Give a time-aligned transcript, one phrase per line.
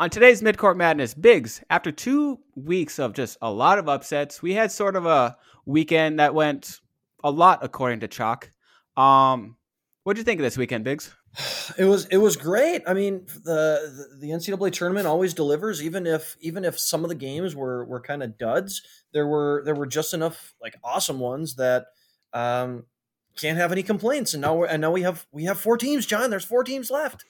[0.00, 4.54] On today's Midcourt Madness, Biggs, after two weeks of just a lot of upsets, we
[4.54, 6.80] had sort of a weekend that went
[7.22, 8.50] a lot according to Chalk.
[8.96, 9.56] Um,
[10.04, 11.14] what do you think of this weekend, Biggs?
[11.76, 12.80] It was it was great.
[12.86, 17.14] I mean, the, the NCAA tournament always delivers, even if even if some of the
[17.14, 18.80] games were were kind of duds.
[19.12, 21.84] There were there were just enough like awesome ones that
[22.32, 22.86] um,
[23.36, 24.32] can't have any complaints.
[24.32, 26.30] And now we're, and now we have we have four teams, John.
[26.30, 27.26] There's four teams left.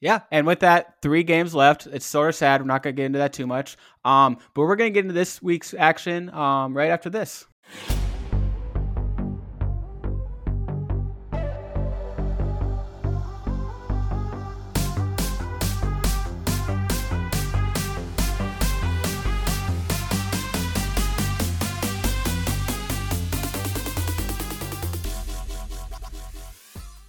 [0.00, 1.86] Yeah, and with that, three games left.
[1.86, 2.60] It's sort of sad.
[2.60, 3.78] We're not going to get into that too much.
[4.04, 7.46] Um, but we're going to get into this week's action um, right after this.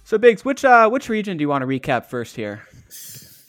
[0.04, 2.62] So Biggs, which uh, which region do you want to recap first here?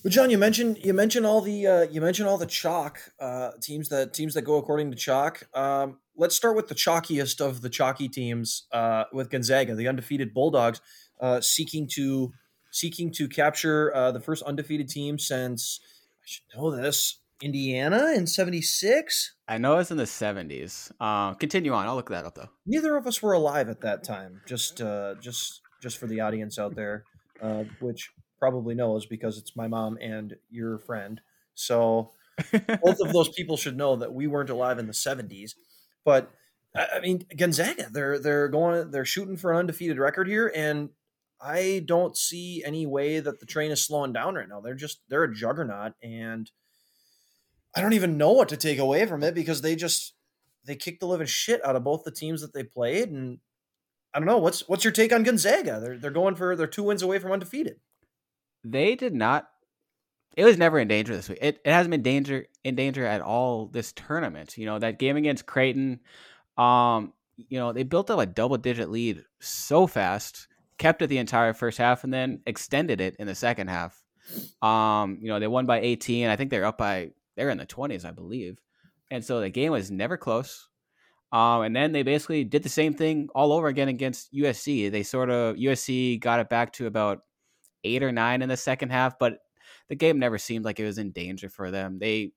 [0.03, 3.51] Well, John, you mentioned you mentioned all the uh, you mentioned all the chalk uh,
[3.61, 5.45] teams that teams that go according to chalk.
[5.53, 10.33] Um, let's start with the chalkiest of the chalky teams uh, with Gonzaga, the undefeated
[10.33, 10.79] Bulldogs,
[11.19, 12.31] uh, seeking to
[12.71, 18.25] seeking to capture uh, the first undefeated team since I should know this Indiana in
[18.25, 19.33] '76.
[19.49, 20.93] I know it's in the '70s.
[21.01, 21.87] Uh, continue on.
[21.87, 22.49] I'll look that up though.
[22.65, 24.39] Neither of us were alive at that time.
[24.45, 27.03] Just uh, just just for the audience out there,
[27.41, 31.21] uh, which probably knows because it's my mom and your friend.
[31.53, 32.11] So
[32.51, 35.53] both of those people should know that we weren't alive in the 70s.
[36.05, 36.31] But
[36.75, 40.89] I mean, Gonzaga, they're they're going they're shooting for an undefeated record here, and
[41.41, 44.61] I don't see any way that the train is slowing down right now.
[44.61, 46.49] They're just they're a juggernaut, and
[47.75, 50.13] I don't even know what to take away from it because they just
[50.65, 53.39] they kicked the living shit out of both the teams that they played, and
[54.13, 55.79] I don't know what's what's your take on Gonzaga?
[55.79, 57.79] They're they're going for they're two wins away from undefeated.
[58.63, 59.47] They did not.
[60.35, 61.39] It was never in danger this week.
[61.41, 64.57] It, it hasn't been danger in danger at all this tournament.
[64.57, 65.99] You know that game against Creighton.
[66.57, 70.47] Um, you know they built up a double digit lead so fast,
[70.77, 74.03] kept it the entire first half, and then extended it in the second half.
[74.61, 76.27] Um, you know they won by 18.
[76.27, 78.59] I think they're up by they're in the 20s, I believe,
[79.09, 80.67] and so the game was never close.
[81.31, 84.91] Um, and then they basically did the same thing all over again against USC.
[84.91, 87.21] They sort of USC got it back to about
[87.83, 89.39] eight or nine in the second half, but
[89.87, 91.99] the game never seemed like it was in danger for them.
[91.99, 92.31] They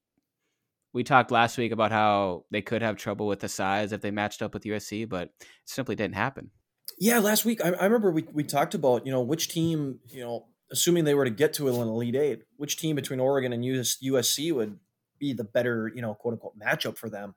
[0.93, 4.11] we talked last week about how they could have trouble with the size if they
[4.11, 6.51] matched up with USC, but it simply didn't happen.
[6.99, 10.21] Yeah, last week I, I remember we, we talked about you know which team you
[10.21, 13.65] know assuming they were to get to an elite eight, which team between Oregon and
[13.65, 14.79] US, USC would
[15.19, 17.35] be the better you know quote unquote matchup for them.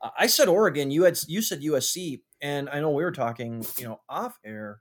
[0.00, 0.90] Uh, I said Oregon.
[0.90, 4.80] You had you said USC, and I know we were talking, you know, off air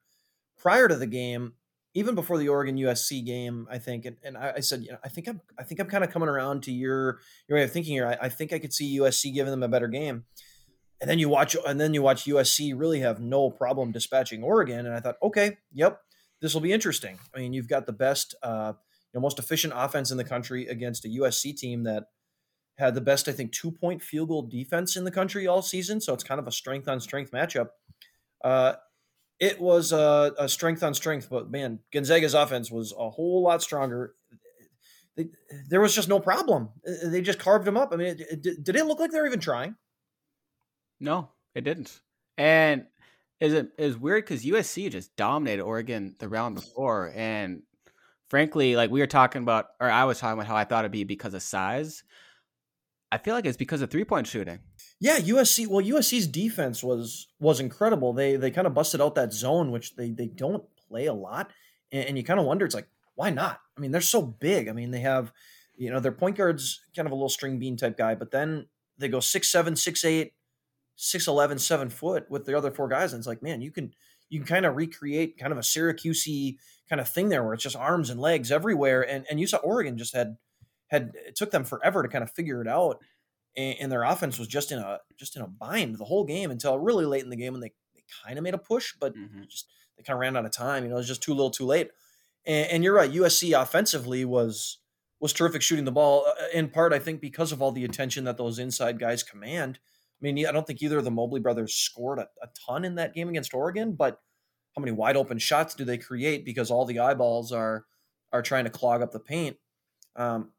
[0.57, 1.53] prior to the game,
[1.93, 3.67] even before the Oregon USC game.
[3.69, 5.87] I think, and, and I, I, said, you know, I think I'm, I think I'm
[5.87, 8.07] kind of coming around to your your way of thinking here.
[8.07, 10.25] I, I, think I could see USC giving them a better game,
[11.01, 14.85] and then you watch, and then you watch USC really have no problem dispatching Oregon,
[14.85, 15.99] and I thought, okay, yep,
[16.41, 17.17] this will be interesting.
[17.35, 20.67] I mean, you've got the best, uh, you know, most efficient offense in the country
[20.67, 22.05] against a USC team that
[22.77, 26.01] had the best, I think, two point field goal defense in the country all season.
[26.01, 27.69] So it's kind of a strength on strength matchup.
[28.43, 28.73] Uh,
[29.39, 33.61] it was a, a, strength on strength, but man, Gonzaga's offense was a whole lot
[33.61, 34.13] stronger.
[35.15, 35.27] They,
[35.69, 36.69] there was just no problem.
[36.87, 37.91] Uh, uh, they just carved them up.
[37.91, 39.75] I mean, it, it, did it look like they were even trying?
[40.99, 41.99] No, it didn't.
[42.37, 42.85] And
[43.39, 47.63] is it is weird because USC just dominated Oregon the round before, and
[48.29, 50.91] frankly, like we were talking about, or I was talking about how I thought it'd
[50.91, 52.03] be because of size.
[53.11, 54.59] I feel like it's because of three point shooting.
[55.03, 55.67] Yeah, USC.
[55.67, 58.13] Well, USC's defense was was incredible.
[58.13, 61.51] They they kind of busted out that zone, which they they don't play a lot,
[61.91, 63.59] and, and you kind of wonder, it's like why not?
[63.77, 64.69] I mean, they're so big.
[64.69, 65.33] I mean, they have,
[65.75, 68.67] you know, their point guard's kind of a little string bean type guy, but then
[68.97, 70.35] they go six seven, six eight,
[70.95, 73.91] six eleven, seven foot with the other four guys, and it's like, man, you can
[74.29, 76.25] you can kind of recreate kind of a Syracuse
[76.89, 79.57] kind of thing there, where it's just arms and legs everywhere, and and you saw
[79.57, 80.37] Oregon just had
[80.87, 83.01] had it took them forever to kind of figure it out,
[83.55, 86.51] and, and, their offense was just in a just in a bind the whole game
[86.51, 89.15] until really late in the game when they, they kind of made a push, but
[89.15, 89.43] mm-hmm.
[89.49, 89.67] just
[89.97, 90.83] they kind of ran out of time.
[90.83, 91.91] You know, it was just too little, too late.
[92.45, 94.79] And, and, you're right, USC offensively was
[95.19, 98.25] was terrific shooting the ball uh, in part, I think, because of all the attention
[98.25, 99.79] that those inside guys command.
[100.21, 102.95] I mean, I don't think either of the Mobley brothers scored a, a ton in
[102.95, 104.19] that game against Oregon, but
[104.75, 107.85] how many wide open shots do they create because all the eyeballs are
[108.31, 109.57] are trying to clog up the paint?
[110.15, 110.51] Um,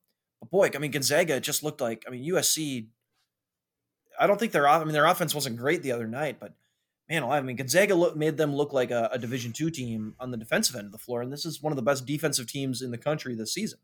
[0.50, 2.88] boy, I mean Gonzaga just looked like I mean USC.
[4.18, 6.54] I don't think their I mean their offense wasn't great the other night, but
[7.08, 10.30] man, I mean Gonzaga look, made them look like a, a Division two team on
[10.30, 12.82] the defensive end of the floor, and this is one of the best defensive teams
[12.82, 13.78] in the country this season.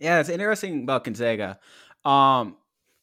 [0.00, 1.58] Yeah, it's interesting about Gonzaga.
[2.04, 2.56] Um,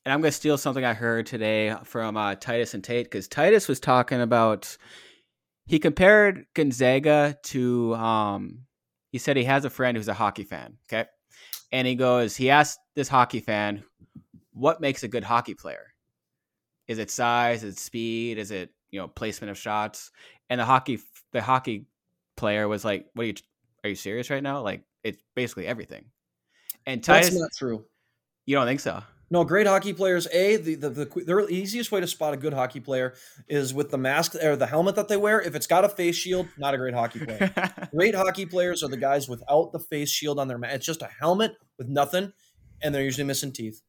[0.05, 3.27] and I'm going to steal something I heard today from uh, Titus and Tate because
[3.27, 4.77] Titus was talking about
[5.65, 8.59] he compared Gonzaga to um,
[9.11, 10.77] he said he has a friend who's a hockey fan.
[10.87, 11.09] Okay,
[11.75, 13.83] and he goes he asked this hockey fan
[14.53, 15.93] what makes a good hockey player.
[16.87, 17.65] Is it size?
[17.65, 18.37] Is it speed?
[18.37, 20.11] Is it you know placement of shots?
[20.49, 20.99] And the hockey
[21.33, 21.85] the hockey
[22.37, 23.33] player was like, "What are you?
[23.83, 24.61] Are you serious right now?
[24.61, 26.05] Like it's basically everything."
[26.85, 27.85] And Titus, That's not true.
[28.45, 29.03] You don't think so?
[29.31, 30.27] No, great hockey players.
[30.31, 33.15] A the, the the the easiest way to spot a good hockey player
[33.47, 35.41] is with the mask or the helmet that they wear.
[35.41, 37.51] If it's got a face shield, not a great hockey player.
[37.91, 40.75] great hockey players are the guys without the face shield on their mask.
[40.75, 42.33] It's just a helmet with nothing,
[42.81, 43.81] and they're usually missing teeth.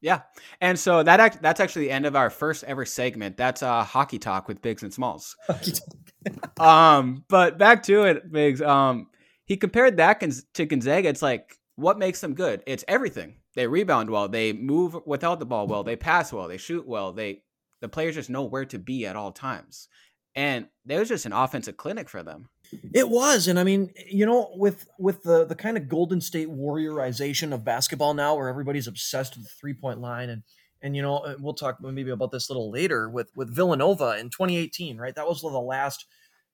[0.00, 0.20] Yeah,
[0.60, 3.36] and so that act, that's actually the end of our first ever segment.
[3.36, 5.34] That's uh, hockey talk with Biggs and Smalls.
[6.60, 8.62] um, but back to it, Biggs.
[8.62, 9.08] Um,
[9.46, 10.22] he compared that
[10.54, 11.08] to Gonzaga.
[11.08, 12.62] It's like what makes them good?
[12.66, 16.56] It's everything they rebound well, they move without the ball well, they pass well, they
[16.56, 17.12] shoot well.
[17.12, 17.42] They
[17.80, 19.88] the players just know where to be at all times.
[20.34, 22.48] And it was just an offensive clinic for them.
[22.92, 26.48] It was, and I mean, you know, with with the the kind of Golden State
[26.48, 30.42] Warriorization of basketball now, where everybody's obsessed with the three point line, and
[30.82, 34.28] and you know, we'll talk maybe about this a little later with with Villanova in
[34.30, 35.14] 2018, right?
[35.14, 36.06] That was the last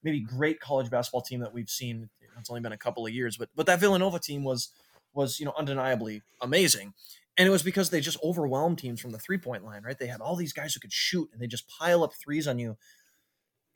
[0.02, 2.10] maybe great college basketball team that we've seen.
[2.38, 4.72] It's only been a couple of years, but but that Villanova team was
[5.12, 6.94] was you know undeniably amazing.
[7.38, 9.98] And it was because they just overwhelmed teams from the three point line right?
[9.98, 12.58] They had all these guys who could shoot and they just pile up threes on
[12.58, 12.76] you.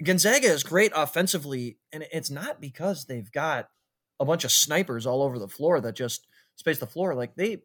[0.03, 3.69] Gonzaga is great offensively and it's not because they've got
[4.21, 6.27] a bunch of snipers all over the floor that just
[6.57, 7.15] space the floor.
[7.15, 7.63] Like they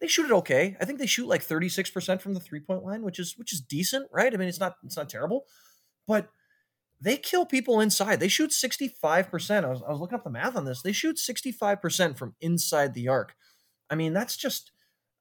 [0.00, 0.76] they shoot it okay.
[0.80, 3.60] I think they shoot like 36% from the three point line which is which is
[3.60, 4.32] decent right?
[4.32, 5.44] I mean it's not it's not terrible.
[6.06, 6.28] But
[7.00, 8.20] they kill people inside.
[8.20, 9.64] They shoot 65%.
[9.64, 10.82] I was, I was looking up the math on this.
[10.82, 13.34] They shoot 65% from inside the arc.
[13.90, 14.72] I mean, that's just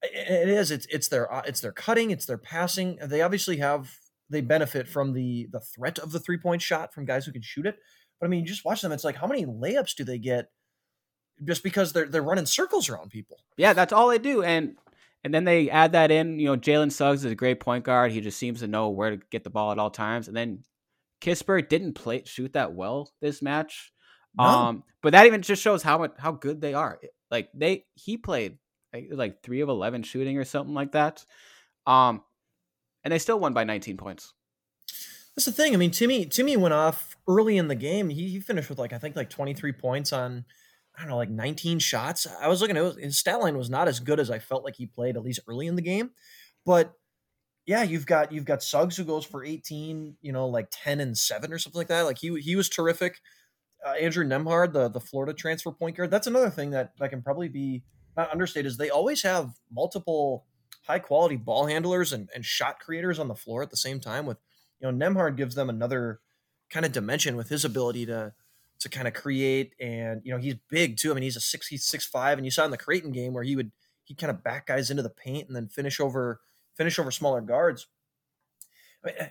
[0.02, 2.98] it is it's it's their uh, it's their cutting, it's their passing.
[3.04, 3.96] They obviously have
[4.30, 7.66] they benefit from the the threat of the three-point shot from guys who can shoot
[7.66, 7.78] it.
[8.20, 10.52] But I mean, you just watch them, it's like how many layups do they get
[11.44, 13.38] just because they're they're running circles around people?
[13.58, 14.44] Yeah, that's all they do.
[14.44, 14.76] And
[15.24, 18.12] and then they add that in, you know, Jalen Suggs is a great point guard.
[18.12, 20.28] He just seems to know where to get the ball at all times.
[20.28, 20.64] And then
[21.22, 23.92] Kispert didn't play shoot that well this match.
[24.38, 24.44] No.
[24.44, 27.00] Um, but that even just shows how much how good they are.
[27.31, 28.58] Like they he played
[28.94, 31.25] like, like three of eleven shooting or something like that.
[31.86, 32.22] Um,
[33.04, 34.34] and they still won by 19 points.
[35.36, 35.74] That's the thing.
[35.74, 38.10] I mean, Timme Timme went off early in the game.
[38.10, 40.46] He, he finished with like I think like 23 points on
[40.96, 42.28] I don't know like 19 shots.
[42.42, 44.75] I was looking at his stat line was not as good as I felt like
[44.75, 46.12] he played at least early in the game,
[46.66, 46.94] but
[47.68, 51.16] yeah, you've got you've got Suggs who goes for 18, you know, like 10 and
[51.16, 52.04] 7 or something like that.
[52.04, 53.19] Like he he was terrific.
[53.86, 57.22] Uh, Andrew Nembhard, the the Florida transfer point guard, that's another thing that that can
[57.22, 57.84] probably be
[58.16, 60.46] not understated is they always have multiple
[60.88, 64.25] high quality ball handlers and, and shot creators on the floor at the same time
[64.25, 64.38] with
[64.80, 66.22] you know Nembhard gives them another
[66.69, 68.34] kind of dimension with his ability to
[68.80, 71.12] to kind of create and you know he's big too.
[71.12, 73.34] I mean he's a six he's six five and you saw in the Creighton game
[73.34, 73.74] where he would
[74.06, 76.40] he kind of back guys into the paint and then finish over
[76.78, 77.88] finish over smaller guards.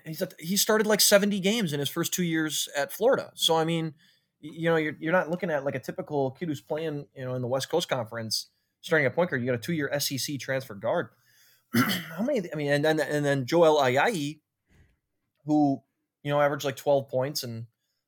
[0.04, 3.30] He's he started like 70 games in his first two years at Florida.
[3.34, 3.94] So I mean,
[4.40, 7.34] you know, you're, you're not looking at like a typical kid who's playing, you know,
[7.34, 8.48] in the West Coast Conference,
[8.80, 9.42] starting at point guard.
[9.42, 11.08] You got a two year SEC transfer guard.
[11.74, 12.42] How many?
[12.52, 14.40] I mean, and then and then Joel Ayayi,
[15.44, 15.82] who
[16.22, 17.66] you know averaged like 12 points and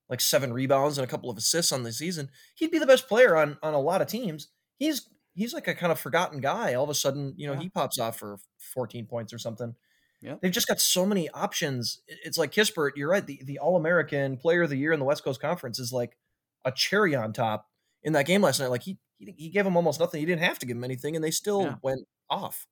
[0.09, 2.30] like seven rebounds and a couple of assists on the season.
[2.54, 4.49] He'd be the best player on on a lot of teams.
[4.78, 6.75] He's he's like a kind of forgotten guy.
[6.75, 7.61] All of a sudden, you know, yeah.
[7.61, 9.75] he pops off for 14 points or something.
[10.21, 10.35] Yeah.
[10.42, 12.00] They've just got so many options.
[12.09, 13.25] It's like Kispert, you're right.
[13.25, 16.16] The the All American player of the year in the West Coast Conference is like
[16.64, 17.68] a cherry on top
[18.02, 18.71] in that game last night.
[18.71, 20.18] Like he he, he gave him almost nothing.
[20.18, 21.75] He didn't have to give him anything, and they still yeah.
[21.83, 22.66] went off.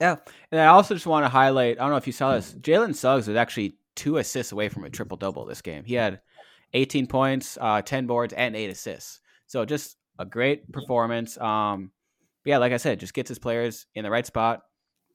[0.00, 0.16] Yeah.
[0.50, 2.94] And I also just want to highlight, I don't know if you saw this, Jalen
[2.94, 5.84] Suggs was actually two assists away from a triple double this game.
[5.84, 6.20] He had
[6.72, 9.20] 18 points, uh, 10 boards, and eight assists.
[9.46, 11.36] So just a great performance.
[11.38, 11.90] Um,
[12.44, 14.62] yeah, like I said, just gets his players in the right spot,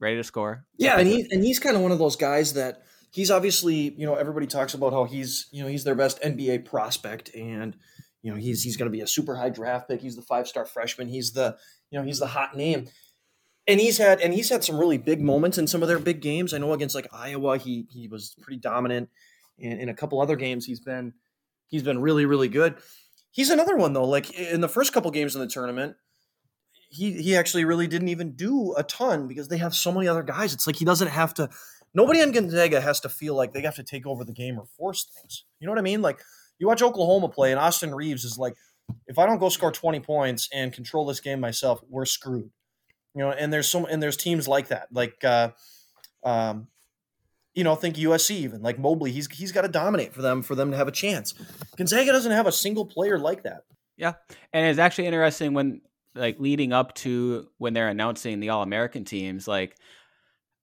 [0.00, 0.64] ready to score.
[0.76, 4.06] Yeah, and he and he's kind of one of those guys that he's obviously you
[4.06, 7.76] know everybody talks about how he's you know he's their best NBA prospect and
[8.22, 10.00] you know he's he's going to be a super high draft pick.
[10.00, 11.08] He's the five star freshman.
[11.08, 11.56] He's the
[11.90, 12.88] you know he's the hot name.
[13.66, 16.20] And he's had and he's had some really big moments in some of their big
[16.20, 16.54] games.
[16.54, 19.10] I know against like Iowa, he he was pretty dominant.
[19.60, 21.12] And in a couple other games, he's been
[21.66, 22.76] he's been really really good.
[23.30, 24.04] He's another one though.
[24.04, 25.96] Like in the first couple games in the tournament,
[26.90, 30.22] he he actually really didn't even do a ton because they have so many other
[30.22, 30.54] guys.
[30.54, 31.48] It's like he doesn't have to.
[31.94, 34.66] Nobody on Gonzaga has to feel like they have to take over the game or
[34.76, 35.44] force things.
[35.60, 36.02] You know what I mean?
[36.02, 36.20] Like
[36.58, 38.54] you watch Oklahoma play, and Austin Reaves is like,
[39.06, 42.50] if I don't go score twenty points and control this game myself, we're screwed.
[43.14, 45.50] You know, and there's some and there's teams like that, like uh,
[46.24, 46.68] um,
[47.58, 49.10] you know, think USC even like Mobley.
[49.10, 51.34] He's he's got to dominate for them for them to have a chance.
[51.76, 53.64] Gonzaga doesn't have a single player like that.
[53.96, 54.12] Yeah,
[54.52, 55.80] and it's actually interesting when
[56.14, 59.48] like leading up to when they're announcing the All American teams.
[59.48, 59.76] Like,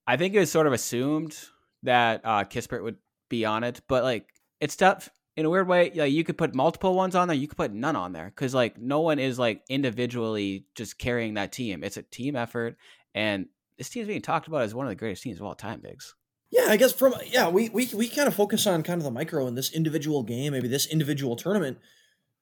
[0.08, 1.38] I think it was sort of assumed
[1.84, 2.96] that uh, Kispert would
[3.30, 4.30] be on it, but like
[4.62, 5.92] it's tough in a weird way.
[5.94, 8.56] Like you could put multiple ones on there, you could put none on there because
[8.56, 11.84] like no one is like individually just carrying that team.
[11.84, 12.78] It's a team effort,
[13.14, 13.48] and
[13.78, 15.82] this team is being talked about as one of the greatest teams of all time.
[15.82, 16.16] Biggs.
[16.52, 19.12] Yeah, I guess from yeah, we we we kind of focus on kind of the
[19.12, 21.80] micro in this individual game, maybe this individual tournament.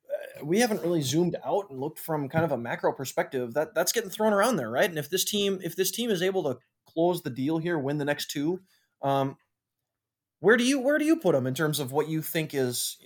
[0.10, 3.54] Uh, we haven't really zoomed out and looked from kind of a macro perspective.
[3.54, 4.90] That that's getting thrown around there, right?
[4.90, 7.98] And if this team if this team is able to close the deal here, win
[7.98, 8.62] the next two,
[9.02, 9.38] um,
[10.40, 12.98] where do you where do you put them in terms of what you think is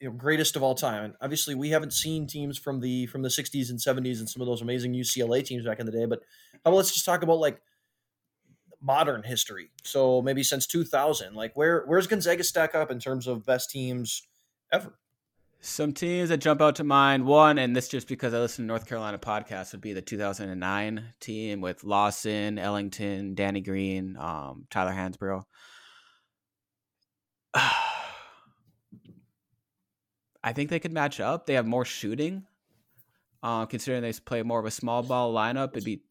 [0.00, 1.04] you know, greatest of all time?
[1.04, 4.40] And obviously, we haven't seen teams from the from the '60s and '70s and some
[4.42, 6.06] of those amazing UCLA teams back in the day.
[6.06, 6.20] But
[6.64, 7.60] how about let's just talk about like
[8.80, 9.70] modern history.
[9.84, 14.22] So maybe since 2000, like where where's Gonzaga stack up in terms of best teams
[14.72, 14.98] ever?
[15.60, 18.68] Some teams that jump out to mind, one, and this just because I listen to
[18.68, 24.92] North Carolina podcast, would be the 2009 team with Lawson, Ellington, Danny Green, um, Tyler
[24.92, 25.42] Hansbrough.
[30.44, 31.46] I think they could match up.
[31.46, 32.46] They have more shooting.
[33.42, 36.02] Uh, considering they play more of a small ball lineup, it'd be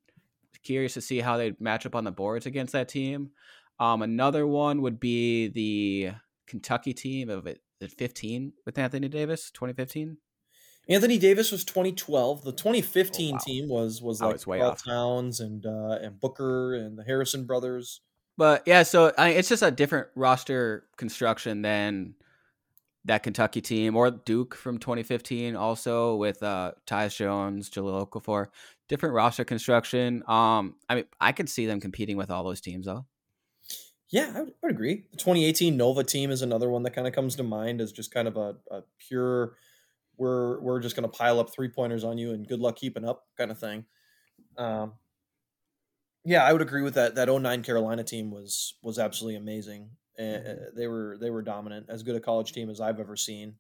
[0.68, 3.32] curious to see how they match up on the boards against that team.
[3.80, 6.12] Um, another one would be the
[6.48, 10.18] Kentucky team of it, 15 with Anthony Davis, 2015.
[10.90, 12.44] Anthony Davis was 2012.
[12.44, 13.40] The 2015 oh, wow.
[13.40, 18.02] team was was like oh, Karl Towns and uh, and Booker and the Harrison brothers.
[18.38, 22.16] But yeah, so I mean, it's just a different roster construction than
[23.08, 28.48] that Kentucky team or Duke from 2015, also with uh, Tyus Jones, Jahlil Okafor
[28.88, 30.24] different roster construction.
[30.28, 33.06] Um, I mean, I could see them competing with all those teams though.
[34.10, 35.06] Yeah, I would, I would agree.
[35.12, 38.14] The 2018 Nova team is another one that kind of comes to mind as just
[38.14, 39.58] kind of a, a pure,
[40.18, 43.06] we're we're just going to pile up three pointers on you and good luck keeping
[43.06, 43.86] up kind of thing.
[44.58, 44.94] Um,
[46.24, 47.16] yeah, I would agree with that.
[47.16, 49.90] That 09 Carolina team was was absolutely amazing.
[50.18, 53.56] And they were they were dominant, as good a college team as I've ever seen.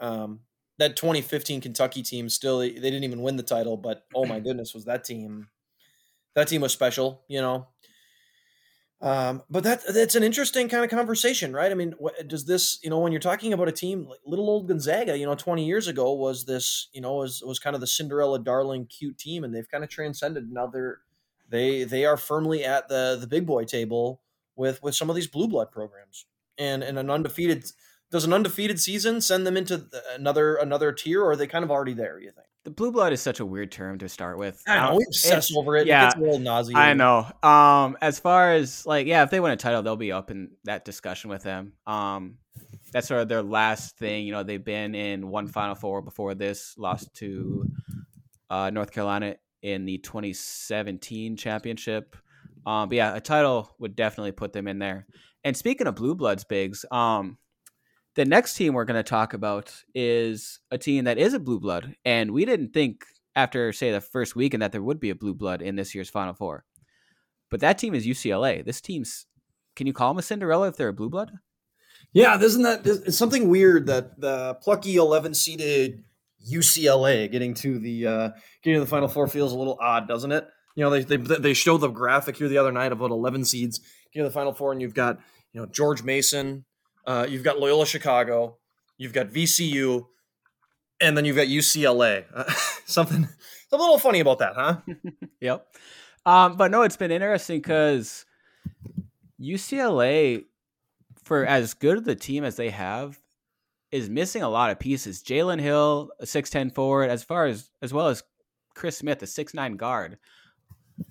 [0.00, 0.40] Um,
[0.78, 4.74] that 2015 Kentucky team still they didn't even win the title, but oh my goodness,
[4.74, 5.48] was that team
[6.34, 7.68] that team was special, you know.
[9.00, 11.72] Um, but that that's an interesting kind of conversation, right?
[11.72, 14.48] I mean, what, does this, you know, when you're talking about a team like little
[14.48, 17.80] old Gonzaga, you know, 20 years ago was this, you know, was was kind of
[17.80, 20.52] the Cinderella darling cute team, and they've kind of transcended.
[20.52, 21.00] Now they're
[21.48, 24.21] they they are firmly at the the big boy table
[24.56, 26.26] with with some of these blue blood programs,
[26.58, 27.64] and and an undefeated
[28.10, 31.70] does an undefeated season send them into another another tier, or are they kind of
[31.70, 32.18] already there?
[32.18, 32.46] You think?
[32.64, 34.62] The blue blood is such a weird term to start with.
[34.68, 35.86] I know we obsess over it.
[35.86, 36.76] Yeah, it gets a little nauseating.
[36.76, 37.26] I know.
[37.42, 40.52] Um, as far as like, yeah, if they win a title, they'll be up in
[40.64, 41.72] that discussion with them.
[41.88, 42.36] Um,
[42.92, 44.26] that's sort of their last thing.
[44.26, 47.66] You know, they've been in one Final Four before this, lost to
[48.48, 52.14] uh, North Carolina in the 2017 championship.
[52.66, 55.06] Um, but yeah, a title would definitely put them in there.
[55.44, 57.38] And speaking of blue bloods, Biggs, um,
[58.14, 61.58] the next team we're going to talk about is a team that is a blue
[61.58, 63.04] blood, and we didn't think
[63.34, 66.10] after say the first weekend that there would be a blue blood in this year's
[66.10, 66.64] Final Four.
[67.50, 68.64] But that team is UCLA.
[68.64, 69.26] This team's
[69.74, 71.32] can you call them a Cinderella if they're a blue blood?
[72.12, 76.04] Yeah, isn't that it's something weird that the plucky 11 seeded
[76.50, 78.30] UCLA getting to the uh,
[78.62, 80.46] getting to the Final Four feels a little odd, doesn't it?
[80.74, 83.44] You know, they they they show the graphic here the other night of about 11
[83.44, 83.80] seeds
[84.12, 85.18] getting to the Final Four, and you've got
[85.52, 86.64] you know George Mason,
[87.06, 88.58] uh, you've got Loyola Chicago,
[88.96, 90.06] you've got VCU,
[91.00, 92.24] and then you've got UCLA.
[92.34, 92.50] Uh,
[92.86, 93.28] something
[93.72, 94.76] a little funny about that, huh?
[95.40, 95.66] yep.
[96.24, 98.24] Um, but no, it's been interesting because
[99.40, 100.44] UCLA,
[101.24, 103.18] for as good of the team as they have,
[103.90, 105.22] is missing a lot of pieces.
[105.22, 108.22] Jalen Hill, a six ten forward, as far as as well as
[108.74, 110.18] Chris Smith, a six nine guard,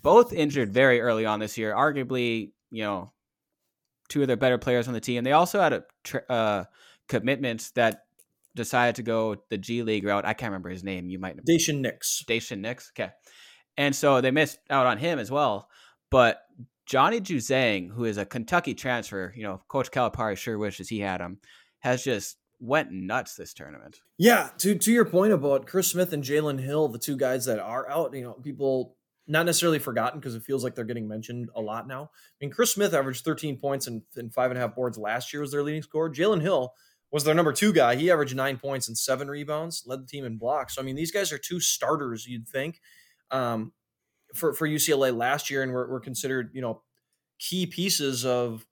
[0.01, 1.73] both injured very early on this year.
[1.73, 3.11] Arguably, you know,
[4.09, 5.23] two of their better players on the team.
[5.23, 6.63] They also had a uh,
[7.07, 8.03] commitments that
[8.55, 10.25] decided to go the G League route.
[10.25, 11.09] I can't remember his name.
[11.09, 11.43] You might know.
[11.47, 12.23] Daishen Nix.
[12.27, 12.91] Daishen Nix.
[12.93, 13.11] Okay.
[13.77, 15.69] And so they missed out on him as well.
[16.09, 16.41] But
[16.85, 21.21] Johnny Juzang, who is a Kentucky transfer, you know, Coach Calipari sure wishes he had
[21.21, 21.39] him,
[21.79, 24.01] has just went nuts this tournament.
[24.17, 27.59] Yeah, to to your point about Chris Smith and Jalen Hill, the two guys that
[27.59, 28.97] are out, you know, people
[29.31, 32.03] not necessarily forgotten because it feels like they're getting mentioned a lot now.
[32.03, 35.31] I mean, Chris Smith averaged 13 points and, and five and a half boards last
[35.31, 36.09] year was their leading scorer.
[36.09, 36.73] Jalen Hill
[37.11, 37.95] was their number two guy.
[37.95, 40.75] He averaged nine points and seven rebounds, led the team in blocks.
[40.75, 42.27] So I mean, these guys are two starters.
[42.27, 42.81] You'd think.
[43.31, 43.71] Um,
[44.33, 46.81] for for UCLA last year, and were, were considered you know
[47.39, 48.65] key pieces of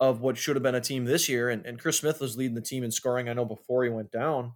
[0.00, 1.48] of what should have been a team this year.
[1.48, 3.28] And, and Chris Smith was leading the team in scoring.
[3.28, 4.52] I know before he went down.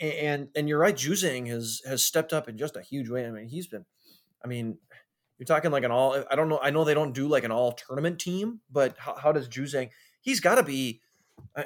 [0.00, 3.26] And and you're right, Juzang has has stepped up in just a huge way.
[3.26, 3.84] I mean, he's been.
[4.44, 4.78] I mean,
[5.38, 6.22] you're talking like an all.
[6.30, 6.60] I don't know.
[6.62, 9.90] I know they don't do like an all tournament team, but how, how does Juzang?
[10.20, 11.00] He's got to be.
[11.56, 11.64] Uh,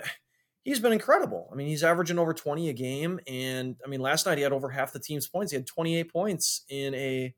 [0.62, 1.48] he's been incredible.
[1.52, 4.52] I mean, he's averaging over 20 a game, and I mean, last night he had
[4.52, 5.52] over half the team's points.
[5.52, 7.34] He had 28 points in a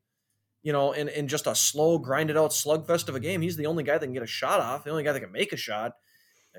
[0.61, 3.41] you know, in, in just a slow, grinded out slugfest of a game.
[3.41, 5.31] He's the only guy that can get a shot off, the only guy that can
[5.31, 5.93] make a shot.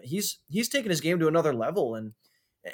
[0.03, 2.13] He's he's taken his game to another level, and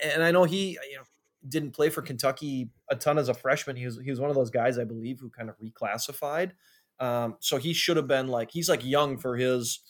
[0.02, 1.04] and I know he you know
[1.48, 3.76] didn't play for Kentucky a ton as a freshman.
[3.76, 6.52] He was he was one of those guys I believe who kind of reclassified.
[6.98, 9.80] Um, so he should have been like he's like young for his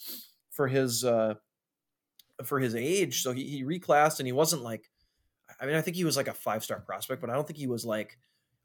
[0.50, 1.34] for his uh,
[2.44, 3.22] for his age.
[3.22, 4.90] So he, he reclassed and he wasn't like
[5.60, 7.58] I mean I think he was like a five star prospect, but I don't think
[7.58, 8.18] he was like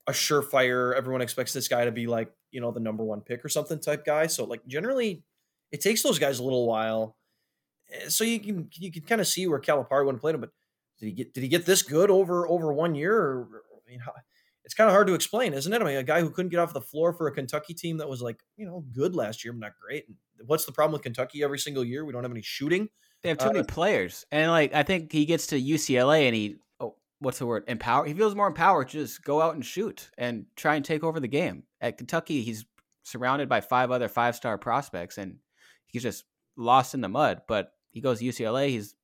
[0.07, 0.95] a surefire.
[0.95, 3.79] Everyone expects this guy to be like you know the number one pick or something
[3.79, 4.27] type guy.
[4.27, 5.23] So like generally,
[5.71, 7.15] it takes those guys a little while.
[7.91, 10.49] Eh, so you can you can kind of see where Calipari wouldn't play him, but
[11.01, 13.17] did he get did he get this good over over one year?
[13.17, 14.13] Or, I mean, how,
[14.63, 15.81] it's kind of hard to explain, isn't it?
[15.81, 18.07] I mean, a guy who couldn't get off the floor for a Kentucky team that
[18.07, 20.05] was like you know good last year, but not great.
[20.45, 22.05] What's the problem with Kentucky every single year?
[22.05, 22.89] We don't have any shooting.
[23.23, 26.35] They have too uh, many players, and like I think he gets to UCLA and
[26.35, 26.57] he
[27.19, 30.45] what's the word empower he feels more empowered to just go out and shoot and
[30.55, 32.65] try and take over the game at kentucky he's
[33.03, 35.37] surrounded by five other five star prospects and
[35.85, 36.25] he's just
[36.57, 38.95] lost in the mud but he goes to ucla he's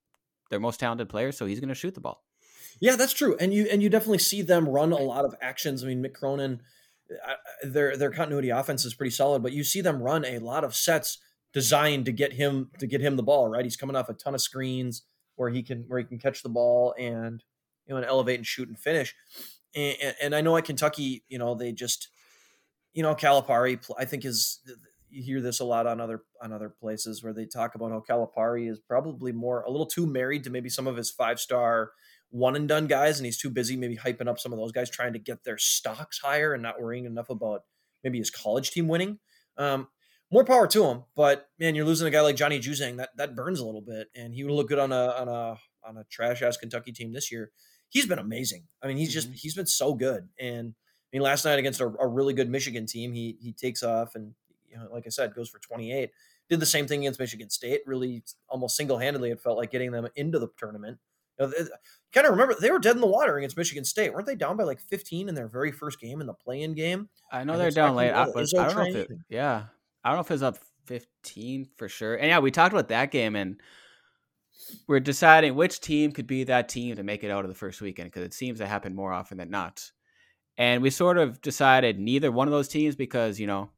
[0.50, 2.24] their most talented player so he's going to shoot the ball.
[2.80, 5.84] Yeah that's true and you and you definitely see them run a lot of actions.
[5.84, 6.62] I mean mick cronin
[7.63, 10.75] their their continuity offense is pretty solid but you see them run a lot of
[10.75, 11.20] sets
[11.54, 13.63] designed to get him to get him the ball right?
[13.63, 15.04] He's coming off a ton of screens
[15.36, 17.44] where he can where he can catch the ball and
[17.88, 19.16] you know, and elevate and shoot and finish.
[19.74, 22.10] And, and I know at Kentucky, you know, they just,
[22.94, 24.60] you know, Calipari, I think is
[25.10, 28.04] you hear this a lot on other on other places where they talk about how
[28.08, 31.91] Calipari is probably more a little too married to maybe some of his five star
[32.30, 34.89] one and done guys, and he's too busy maybe hyping up some of those guys
[34.89, 37.62] trying to get their stocks higher and not worrying enough about
[38.04, 39.20] maybe his college team winning.
[39.58, 39.88] Um,
[40.32, 43.36] more power to him, but man, you're losing a guy like Johnny Juzang that that
[43.36, 46.04] burns a little bit, and he would look good on a on a on a
[46.10, 47.52] trash ass Kentucky team this year
[47.89, 48.63] he's been amazing.
[48.82, 49.36] I mean, he's just mm-hmm.
[49.36, 50.28] he's been so good.
[50.39, 53.84] And I mean, last night against a, a, really good Michigan team, he he takes
[53.84, 54.34] off and
[54.69, 56.10] you know, like I said, goes for 28.
[56.49, 57.82] Did the same thing against Michigan State.
[57.86, 60.97] Really, almost single handedly, it felt like getting them into the tournament.
[61.39, 61.67] You know,
[62.13, 64.36] kind of remember they were dead in the water against Michigan State, weren't they?
[64.36, 67.10] Down by like 15 in their very first game in the play-in game.
[67.32, 68.12] I know they're down late.
[68.12, 69.65] I, I don't know if it, yeah,
[70.03, 72.15] I don't know if it's up 15 for sure.
[72.15, 73.62] And yeah, we talked about that game and
[74.88, 77.82] we're deciding which team could be that team to make it out of the first
[77.82, 79.91] weekend because it seems to happen more often than not.
[80.58, 83.69] And we sort of decided neither one of those teams because, you know,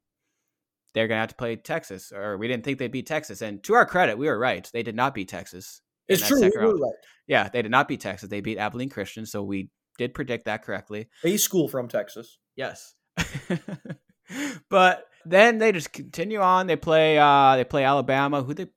[0.93, 3.41] they're going to have to play Texas, or we didn't think they'd beat Texas.
[3.41, 4.69] And to our credit, we were right.
[4.73, 5.81] They did not beat Texas.
[6.07, 6.41] It's true.
[6.41, 6.93] We were right.
[7.27, 8.29] Yeah, they did not beat Texas.
[8.29, 9.25] They beat Abilene Christian.
[9.25, 11.09] So we did predict that correctly.
[11.23, 12.39] A school from Texas.
[12.55, 12.95] Yes.
[14.69, 16.67] but then they just continue on.
[16.67, 18.67] They play uh they play Alabama, who they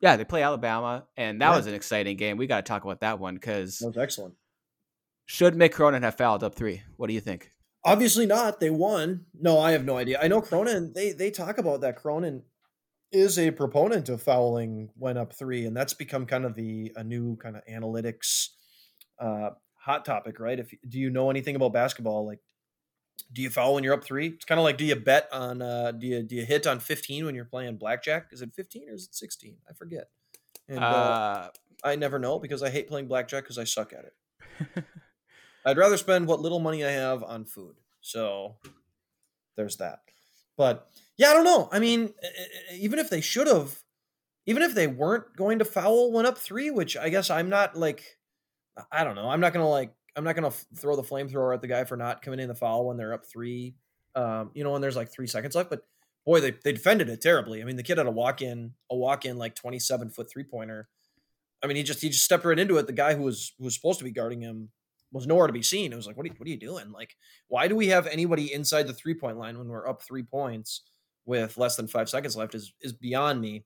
[0.00, 2.38] yeah, they play Alabama, and that was an exciting game.
[2.38, 4.34] We got to talk about that one because that was excellent.
[5.26, 6.82] Should Mick Cronin have fouled up three?
[6.96, 7.52] What do you think?
[7.84, 8.60] Obviously not.
[8.60, 9.26] They won.
[9.38, 10.18] No, I have no idea.
[10.22, 10.92] I know Cronin.
[10.94, 11.96] They they talk about that.
[11.96, 12.42] Cronin
[13.12, 17.02] is a proponent of fouling when up three, and that's become kind of the a
[17.02, 18.48] new kind of analytics
[19.18, 20.58] uh, hot topic, right?
[20.58, 22.40] If do you know anything about basketball, like
[23.32, 24.28] do you foul when you're up three?
[24.28, 26.80] It's kind of like do you bet on uh, do you do you hit on
[26.80, 28.26] 15 when you're playing blackjack?
[28.32, 29.56] Is it 15 or is it 16?
[29.68, 30.08] I forget.
[30.68, 31.48] And uh, uh,
[31.82, 34.84] I never know because I hate playing blackjack because I suck at it.
[35.64, 37.76] I'd rather spend what little money I have on food.
[38.00, 38.56] So
[39.56, 40.00] there's that.
[40.56, 41.68] But yeah, I don't know.
[41.72, 42.12] I mean,
[42.74, 43.78] even if they should have,
[44.46, 47.76] even if they weren't going to foul one up three, which I guess I'm not
[47.76, 48.18] like,
[48.90, 49.28] I don't know.
[49.28, 52.22] I'm not gonna like I'm not f- throw the flamethrower at the guy for not
[52.22, 53.74] coming in the foul when they're up three.
[54.14, 55.70] Um, you know, when there's like three seconds left.
[55.70, 55.82] But
[56.24, 57.62] boy, they they defended it terribly.
[57.62, 60.44] I mean, the kid had a walk in, a walk in like 27 foot three
[60.44, 60.88] pointer.
[61.62, 62.86] I mean, he just he just stepped right into it.
[62.86, 64.70] The guy who was who was supposed to be guarding him
[65.12, 65.92] was nowhere to be seen.
[65.92, 66.92] It was like, what are you, what are you doing?
[66.92, 67.16] Like,
[67.48, 70.82] why do we have anybody inside the three point line when we're up three points
[71.26, 72.54] with less than five seconds left?
[72.54, 73.64] Is is beyond me.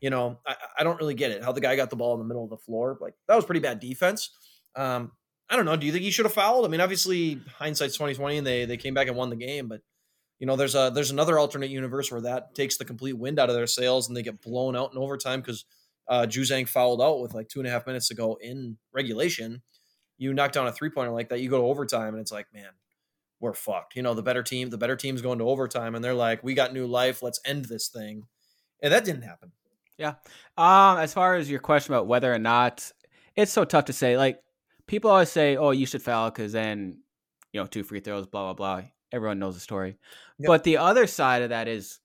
[0.00, 1.42] You know, I, I don't really get it.
[1.42, 3.44] How the guy got the ball in the middle of the floor, like that was
[3.44, 4.30] pretty bad defense.
[4.74, 5.12] Um,
[5.48, 5.76] I don't know.
[5.76, 6.64] Do you think he should have fouled?
[6.64, 9.68] I mean, obviously hindsight's twenty twenty, and they they came back and won the game.
[9.68, 9.80] But
[10.38, 13.48] you know, there's a there's another alternate universe where that takes the complete wind out
[13.48, 15.64] of their sails, and they get blown out in overtime because
[16.08, 19.62] uh, Juzang fouled out with like two and a half minutes to go in regulation.
[20.18, 22.46] You knock down a three pointer like that, you go to overtime, and it's like,
[22.54, 22.70] man,
[23.40, 23.96] we're fucked.
[23.96, 26.54] You know, the better team, the better team's going to overtime, and they're like, we
[26.54, 27.22] got new life.
[27.22, 28.24] Let's end this thing,
[28.82, 29.52] and that didn't happen.
[29.98, 30.14] Yeah.
[30.56, 32.90] Um, as far as your question about whether or not,
[33.34, 34.16] it's so tough to say.
[34.16, 34.40] Like
[34.86, 37.00] people always say, "Oh, you should foul because then,
[37.52, 39.96] you know, two free throws, blah blah blah." Everyone knows the story.
[40.38, 40.48] Yep.
[40.48, 42.00] But the other side of that is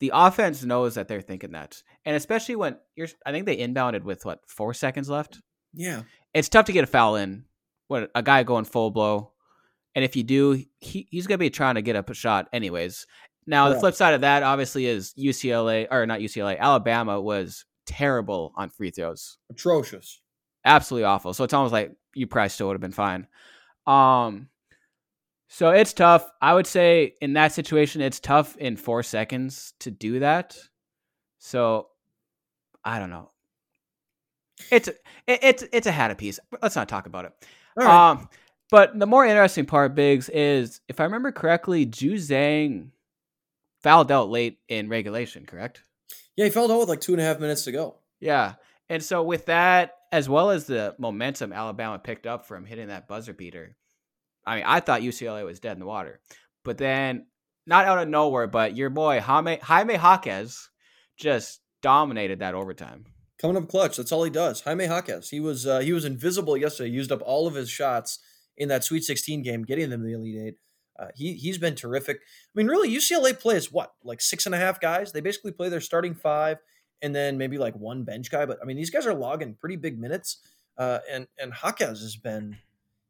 [0.00, 4.02] the offense knows that they're thinking that, and especially when you're, I think they inbounded
[4.02, 5.40] with what four seconds left.
[5.74, 6.02] Yeah,
[6.34, 7.44] it's tough to get a foul in.
[7.88, 9.32] What a guy going full blow,
[9.94, 13.06] and if you do, he, he's gonna be trying to get up a shot anyways.
[13.46, 13.74] Now yeah.
[13.74, 18.70] the flip side of that obviously is UCLA or not UCLA, Alabama was terrible on
[18.70, 19.38] free throws.
[19.50, 20.20] Atrocious.
[20.64, 21.34] Absolutely awful.
[21.34, 23.26] So it's almost like you probably still would have been fine.
[23.86, 24.48] Um
[25.48, 26.30] so it's tough.
[26.40, 30.56] I would say in that situation it's tough in 4 seconds to do that.
[31.38, 31.88] So
[32.84, 33.31] I don't know.
[34.70, 34.88] It's
[35.26, 36.38] it's it's a hat a piece.
[36.62, 37.32] Let's not talk about it.
[37.76, 38.10] Right.
[38.10, 38.28] Um
[38.70, 42.88] but the more interesting part, Biggs, is if I remember correctly, Juzang
[43.82, 45.82] fouled out late in regulation, correct?
[46.36, 47.96] Yeah, he fouled out with like two and a half minutes to go.
[48.18, 48.54] Yeah.
[48.88, 53.08] And so with that, as well as the momentum Alabama picked up from hitting that
[53.08, 53.76] buzzer beater,
[54.46, 56.20] I mean, I thought UCLA was dead in the water.
[56.64, 57.26] But then,
[57.66, 60.70] not out of nowhere, but your boy Jaime, Jaime Jaquez
[61.16, 63.04] just dominated that overtime.
[63.38, 63.96] Coming up clutch.
[63.96, 64.60] That's all he does.
[64.60, 65.30] Jaime Jaquez.
[65.30, 66.90] He was uh, he was invisible yesterday.
[66.90, 68.18] He used up all of his shots
[68.56, 70.54] in that Sweet 16 game, getting them the Elite Eight.
[70.98, 72.18] Uh, he he's been terrific.
[72.18, 75.12] I mean, really, UCLA plays what like six and a half guys.
[75.12, 76.58] They basically play their starting five
[77.00, 78.46] and then maybe like one bench guy.
[78.46, 80.38] But I mean, these guys are logging pretty big minutes.
[80.78, 82.56] Uh, and and Jaquez has been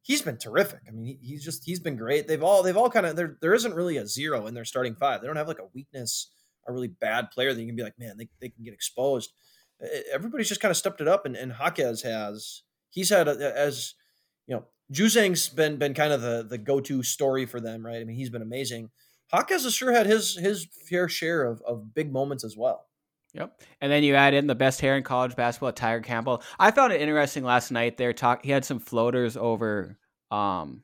[0.02, 0.80] he's been terrific.
[0.88, 2.26] I mean, he, he's just he's been great.
[2.26, 4.94] They've all they've all kind of there there isn't really a zero in their starting
[4.94, 5.20] five.
[5.20, 6.30] They don't have like a weakness,
[6.66, 9.32] a really bad player that you can be like, man, they, they can get exposed.
[10.12, 13.95] Everybody's just kind of stepped it up, and and Jaquez has he's had a, as
[14.47, 18.01] you know Juzang's been been kind of the the go to story for them, right?
[18.01, 18.90] I mean, he's been amazing.
[19.33, 22.87] Jaquez has sure had his his fair share of of big moments as well.
[23.35, 23.62] Yep.
[23.81, 26.42] And then you add in the best hair in college basketball, Tiger Campbell.
[26.59, 27.97] I found it interesting last night.
[27.97, 29.99] There talk he had some floaters over
[30.31, 30.83] um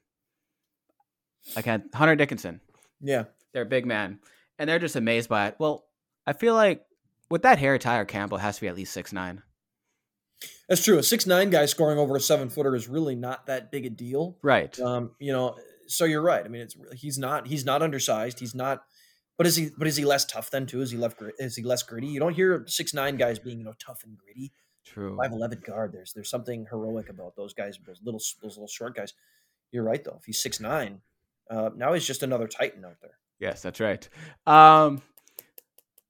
[1.55, 2.61] like Hunter Dickinson.
[3.01, 3.25] Yeah.
[3.53, 4.19] They're a big man.
[4.59, 5.57] And they're just amazed by it.
[5.59, 5.85] Well,
[6.27, 6.85] I feel like
[7.31, 9.43] with that hair, Tiger Campbell has to be at least six nine.
[10.69, 10.99] That's true.
[10.99, 13.91] A six nine guy scoring over a seven footer is really not that big a
[13.91, 14.79] deal, right?
[14.81, 16.45] Um, you know, so you're right.
[16.45, 18.38] I mean, it's he's not he's not undersized.
[18.41, 18.83] He's not.
[19.37, 19.71] But is he?
[19.77, 20.81] But is he less tough then too?
[20.81, 21.23] Is he left?
[21.38, 22.09] Is he less gritty?
[22.09, 24.53] You don't hear six nine guys being you know tough and gritty.
[24.85, 25.17] True.
[25.17, 25.93] Five eleven guard.
[25.93, 27.79] There's there's something heroic about those guys.
[27.87, 29.14] Those little those little short guys.
[29.71, 30.17] You're right though.
[30.19, 31.01] If he's six nine,
[31.51, 33.19] uh, now he's just another Titan out there.
[33.38, 34.09] Yes, that's right.
[34.47, 35.03] Um,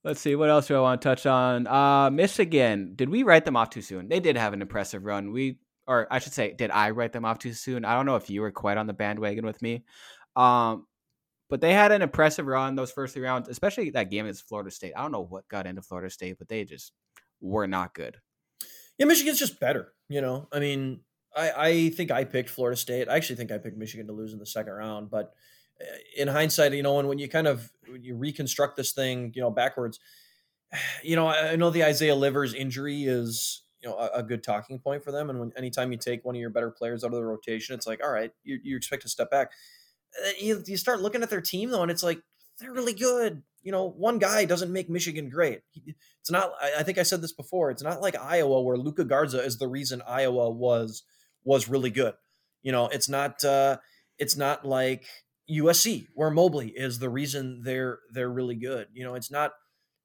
[0.04, 1.66] Let's see what else do I want to touch on.
[1.66, 4.08] Uh, Michigan, did we write them off too soon?
[4.08, 5.32] They did have an impressive run.
[5.32, 7.84] We, or I should say, did I write them off too soon?
[7.84, 9.84] I don't know if you were quite on the bandwagon with me.
[10.37, 10.87] Um,
[11.50, 14.70] but they had an impressive run those first three rounds, especially that game against Florida
[14.70, 14.92] State.
[14.96, 16.92] I don't know what got into Florida State, but they just
[17.40, 18.18] were not good.
[18.98, 19.92] Yeah, Michigan's just better.
[20.08, 21.00] You know, I mean,
[21.34, 23.08] I, I think I picked Florida State.
[23.08, 25.32] I actually think I picked Michigan to lose in the second round, but
[26.16, 29.50] in hindsight, you know, when, when you kind of you reconstruct this thing, you know,
[29.50, 29.98] backwards,
[31.02, 34.78] you know, I know the Isaiah Livers injury is you know a, a, good talking
[34.78, 35.30] point for them.
[35.30, 37.86] And when anytime you take one of your better players out of the rotation, it's
[37.86, 39.52] like, all right, you, you expect to step back.
[40.40, 42.20] You, you start looking at their team though, and it's like
[42.58, 43.42] they're really good.
[43.62, 45.60] You know, one guy doesn't make Michigan great.
[46.20, 46.52] It's not.
[46.60, 47.70] I think I said this before.
[47.70, 51.02] It's not like Iowa, where Luka Garza is the reason Iowa was
[51.44, 52.14] was really good.
[52.62, 53.44] You know, it's not.
[53.44, 53.78] uh
[54.18, 55.06] It's not like
[55.50, 58.88] USC, where Mobley is the reason they're they're really good.
[58.92, 59.52] You know, it's not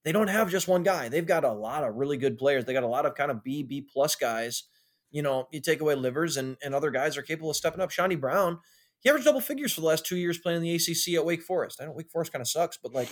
[0.04, 1.10] they don't have just one guy.
[1.10, 2.66] They've got a lot of really good players.
[2.66, 4.64] They got a lot of kind of B B plus guys.
[5.12, 7.92] You know, you take away Livers and and other guys are capable of stepping up.
[7.92, 8.60] Chaundee Brown,
[9.02, 11.44] he averaged double figures for the last two years playing in the ACC at Wake
[11.44, 11.82] Forest.
[11.82, 13.10] I know Wake Forest kind of sucks, but like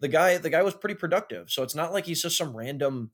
[0.00, 1.50] the guy the guy was pretty productive.
[1.50, 3.10] So it's not like he's just some random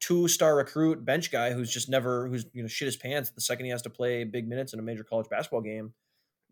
[0.00, 3.40] two star recruit bench guy who's just never who's you know shit his pants the
[3.40, 5.94] second he has to play big minutes in a major college basketball game.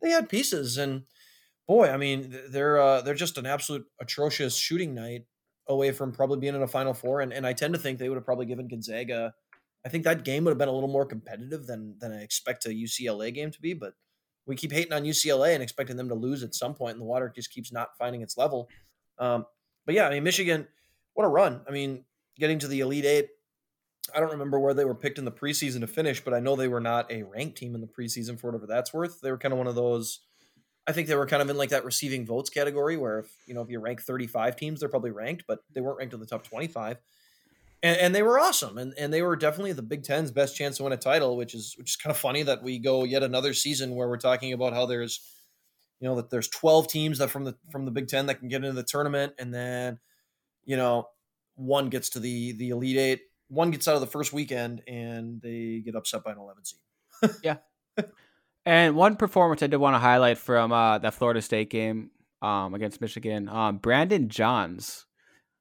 [0.01, 1.03] They had pieces and
[1.67, 5.23] boy, I mean, they're uh, they're just an absolute atrocious shooting night
[5.67, 8.09] away from probably being in a Final Four, and and I tend to think they
[8.09, 9.35] would have probably given Gonzaga.
[9.87, 12.67] I think that game would have been a little more competitive than than I expect
[12.67, 13.95] a UCLA game to be, but
[14.47, 17.07] we keep hating on UCLA and expecting them to lose at some point, and the
[17.07, 18.69] water just keeps not finding its level.
[19.19, 19.47] Um,
[19.87, 20.67] but yeah, I mean, Michigan,
[21.15, 21.63] what a run!
[21.69, 22.05] I mean,
[22.39, 23.29] getting to the Elite Eight.
[24.15, 26.57] I don't remember where they were picked in the preseason to finish, but I know
[26.57, 29.23] they were not a ranked team in the preseason for whatever that's worth.
[29.23, 30.21] They were kind of one of those
[30.87, 33.55] I think they were kind of in like that receiving votes category where if you
[33.55, 36.27] know if you rank 35 teams, they're probably ranked, but they weren't ranked in the
[36.27, 36.99] top 25.
[37.83, 40.79] And, and they were awesome, and, and they were definitely the Big Ten's best chance
[40.79, 43.23] to win a title, which is which is kind of funny that we go yet
[43.23, 45.21] another season where we're talking about how there's
[46.01, 48.49] you know that there's 12 teams that from the from the Big Ten that can
[48.49, 49.99] get into the tournament, and then
[50.65, 51.09] you know
[51.57, 55.41] one gets to the the Elite Eight, one gets out of the first weekend, and
[55.41, 57.31] they get upset by an 11 seed.
[57.43, 57.57] yeah.
[58.67, 62.75] And one performance I did want to highlight from uh, that Florida State game um,
[62.75, 65.07] against Michigan, um, Brandon Johns,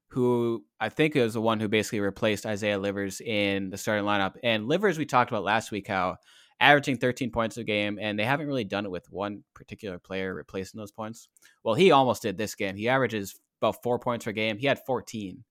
[0.10, 4.36] who I think is the one who basically replaced Isaiah Livers in the starting lineup.
[4.44, 6.18] And Livers, we talked about last week how
[6.60, 10.34] averaging 13 points a game, and they haven't really done it with one particular player
[10.34, 11.28] replacing those points.
[11.64, 12.76] Well, he almost did this game.
[12.76, 14.58] He averages about four points per game.
[14.58, 15.44] He had 14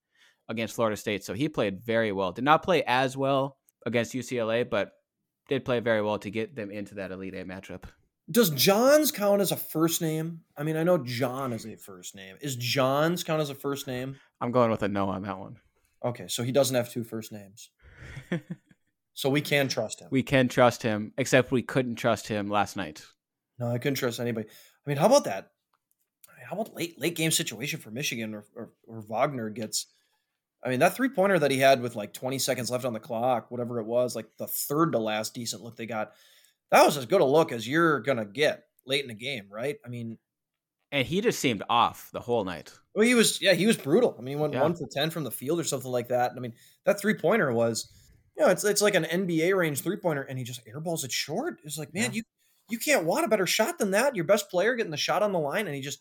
[0.49, 2.33] against Florida State, so he played very well.
[2.33, 4.93] Did not play as well against UCLA, but
[5.53, 7.83] did play very well to get them into that Elite Eight matchup.
[8.31, 10.41] Does Johns count as a first name?
[10.57, 12.37] I mean, I know John is a first name.
[12.41, 14.17] Is Johns count as a first name?
[14.41, 15.59] I'm going with a no on that one.
[16.03, 17.69] Okay, so he doesn't have two first names.
[19.15, 20.09] so we can trust him.
[20.11, 23.05] We can trust him, except we couldn't trust him last night.
[23.59, 24.49] No, I couldn't trust anybody.
[24.49, 25.51] I mean, how about that?
[26.49, 29.87] How about late late game situation for Michigan or, or, or Wagner gets
[30.65, 33.01] I mean, that three pointer that he had with like 20 seconds left on the
[33.01, 36.13] clock, whatever it was, like the third to last decent look they got,
[36.71, 39.47] that was as good a look as you're going to get late in the game,
[39.51, 39.77] right?
[39.85, 40.19] I mean,
[40.93, 42.73] and he just seemed off the whole night.
[42.95, 44.15] Well, he was, yeah, he was brutal.
[44.19, 44.63] I mean, he went yeah.
[44.63, 46.33] one for 10 from the field or something like that.
[46.37, 46.53] I mean,
[46.85, 47.91] that three pointer was,
[48.37, 51.11] you know, it's, it's like an NBA range three pointer and he just airballs it
[51.11, 51.59] short.
[51.65, 52.17] It's like, man, yeah.
[52.17, 52.23] you,
[52.71, 54.15] you can't want a better shot than that.
[54.15, 56.01] Your best player getting the shot on the line and he just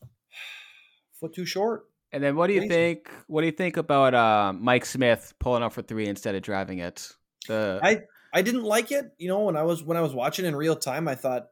[1.20, 1.84] foot too short.
[2.12, 2.70] And then what do you Amazing.
[2.76, 3.10] think?
[3.26, 6.78] What do you think about uh, Mike Smith pulling up for three instead of driving
[6.78, 7.12] it?
[7.46, 8.00] The I
[8.32, 9.12] I didn't like it.
[9.18, 11.48] You know, when I was when I was watching in real time, I thought,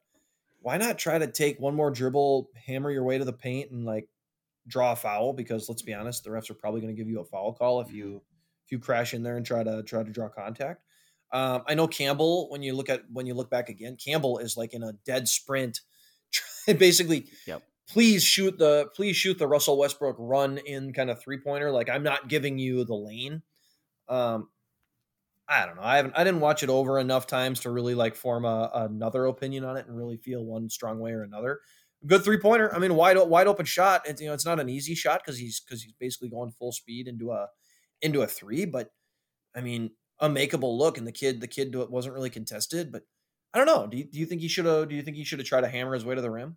[0.60, 3.84] why not try to take one more dribble, hammer your way to the paint, and
[3.84, 4.08] like
[4.66, 5.34] draw a foul?
[5.34, 7.80] Because let's be honest, the refs are probably going to give you a foul call
[7.82, 8.22] if you
[8.64, 10.82] if you crash in there and try to try to draw contact.
[11.32, 12.48] Um, I know Campbell.
[12.50, 15.28] When you look at when you look back again, Campbell is like in a dead
[15.28, 15.80] sprint,
[16.66, 21.38] basically yep please shoot the please shoot the Russell Westbrook run in kind of three
[21.38, 21.70] pointer.
[21.70, 23.42] Like I'm not giving you the lane.
[24.08, 24.48] Um,
[25.48, 25.82] I don't know.
[25.82, 29.26] I haven't I didn't watch it over enough times to really like form a, another
[29.26, 31.60] opinion on it and really feel one strong way or another.
[32.06, 32.74] Good three pointer.
[32.74, 34.02] I mean, wide wide open shot.
[34.06, 36.72] It's you know it's not an easy shot because he's because he's basically going full
[36.72, 37.48] speed into a
[38.02, 38.64] into a three.
[38.64, 38.90] But
[39.54, 40.98] I mean, a makeable look.
[40.98, 42.90] And the kid the kid wasn't really contested.
[42.90, 43.02] But
[43.54, 43.86] I don't know.
[43.86, 44.88] Do you, do you think he should have?
[44.88, 46.56] Do you think he should have tried to hammer his way to the rim?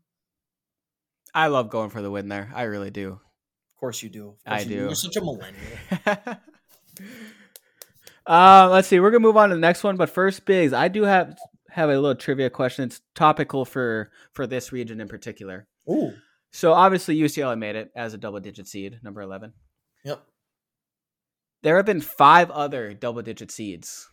[1.33, 2.51] I love going for the win there.
[2.53, 3.11] I really do.
[3.11, 4.23] Of course you do.
[4.23, 4.75] Course I you do.
[4.75, 5.63] You're such a millennial.
[8.27, 8.99] uh, let's see.
[8.99, 11.37] We're gonna move on to the next one, but first, Biggs, I do have
[11.69, 12.85] have a little trivia question.
[12.85, 15.67] It's topical for for this region in particular.
[15.89, 16.13] Ooh.
[16.51, 19.53] So obviously UCLA made it as a double digit seed, number eleven.
[20.03, 20.23] Yep.
[21.61, 24.09] There have been five other double digit seeds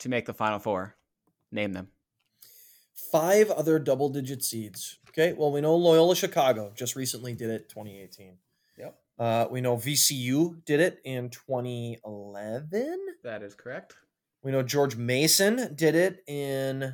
[0.00, 0.96] to make the final four.
[1.50, 1.88] Name them.
[2.98, 4.98] Five other double digit seeds.
[5.10, 8.36] Okay, well, we know Loyola Chicago just recently did it 2018.
[8.76, 8.98] Yep.
[9.18, 12.98] Uh, we know VCU did it in 2011.
[13.22, 13.94] That is correct.
[14.42, 16.92] We know George Mason did it in,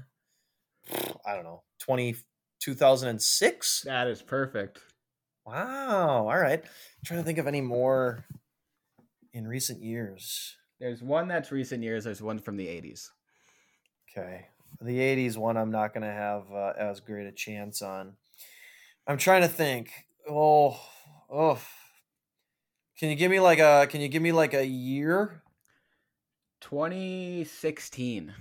[1.26, 2.16] I don't know, 20,
[2.60, 3.82] 2006.
[3.86, 4.80] That is perfect.
[5.46, 6.28] Wow.
[6.28, 6.62] All right.
[6.62, 8.24] I'm trying to think of any more
[9.32, 10.54] in recent years.
[10.80, 12.04] There's one that's recent years.
[12.04, 13.08] There's one from the 80s.
[14.10, 14.46] Okay
[14.80, 18.14] the 80s one I'm not going to have uh, as great a chance on.
[19.06, 19.90] I'm trying to think.
[20.28, 20.80] Oh,
[21.30, 21.60] oh.
[22.98, 25.42] Can you give me like a can you give me like a year?
[26.60, 28.32] 2016.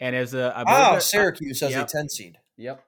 [0.00, 1.86] And as a I oh, Syracuse as yep.
[1.86, 2.38] a 10 seed.
[2.56, 2.84] Yep.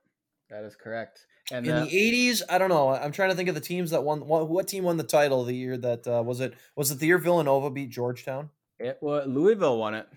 [0.51, 1.27] That is correct.
[1.53, 2.89] And in the, the 80s, I don't know.
[2.89, 4.27] I'm trying to think of the teams that won.
[4.27, 6.55] What, what team won the title the year that uh, was it?
[6.75, 8.51] Was it the year Villanova beat Georgetown?
[8.79, 10.09] It well, Louisville won it.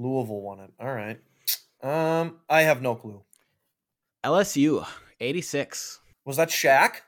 [0.00, 0.72] Louisville won it.
[0.80, 1.20] All right.
[1.82, 3.22] Um, I have no clue.
[4.24, 4.86] LSU,
[5.20, 6.00] 86.
[6.24, 7.00] Was that Shaq?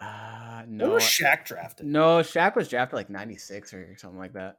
[0.00, 0.84] Uh, no.
[0.84, 1.86] When was Shaq drafted?
[1.86, 4.58] No, Shaq was drafted like 96 or something like that.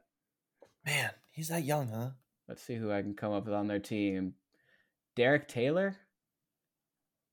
[0.84, 2.10] Man, he's that young, huh?
[2.48, 4.34] Let's see who I can come up with on their team.
[5.14, 5.96] Derek Taylor?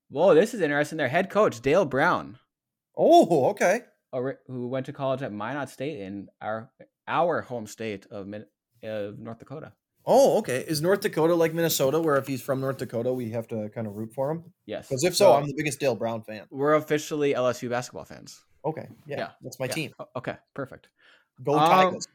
[0.09, 0.97] Whoa, this is interesting.
[0.97, 2.37] Their head coach, Dale Brown.
[2.95, 3.81] Oh, okay.
[4.47, 6.71] Who went to college at Minot State in our
[7.07, 8.27] our home state of,
[8.83, 9.73] of North Dakota.
[10.09, 10.63] Oh, okay.
[10.65, 13.85] Is North Dakota like Minnesota, where if he's from North Dakota, we have to kind
[13.85, 14.45] of root for him?
[14.65, 14.87] Yes.
[14.87, 16.45] Because if so, so, I'm the biggest Dale Brown fan.
[16.49, 18.41] We're officially LSU basketball fans.
[18.63, 18.87] Okay.
[19.05, 19.17] Yeah.
[19.17, 19.29] yeah.
[19.41, 19.73] That's my yeah.
[19.73, 19.93] team.
[20.15, 20.35] Okay.
[20.53, 20.87] Perfect.
[21.43, 22.07] Go um, Tigers.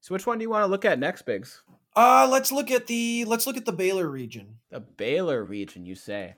[0.00, 1.62] So which one do you want to look at next, Biggs?
[1.96, 4.58] Uh let's look at the let's look at the Baylor region.
[4.70, 6.34] The Baylor region, you say.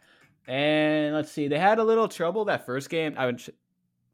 [0.46, 1.48] And let's see.
[1.48, 3.14] They had a little trouble that first game.
[3.16, 3.42] I would,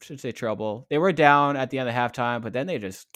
[0.01, 0.87] should say trouble.
[0.89, 3.09] They were down at the end of halftime, but then they just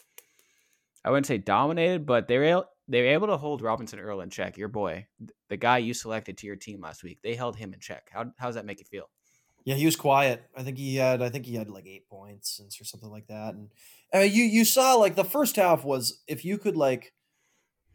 [1.05, 4.31] I wouldn't say dominated, but they were they were able to hold Robinson Earl in
[4.31, 4.57] check.
[4.57, 5.07] Your boy,
[5.49, 8.09] the guy you selected to your team last week, they held him in check.
[8.13, 9.09] How how does that make you feel?
[9.65, 10.45] Yeah, he was quiet.
[10.57, 11.21] I think he had.
[11.21, 13.55] I think he had like eight points or something like that.
[13.55, 13.71] And
[14.33, 17.13] you you saw like the first half was if you could like,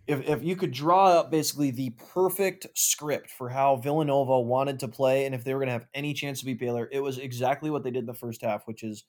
[0.06, 4.90] if if you could draw up basically the perfect script for how Villanova wanted to
[4.90, 7.18] play, and if they were going to have any chance to beat Baylor, it was
[7.18, 9.06] exactly what they did in the first half, which is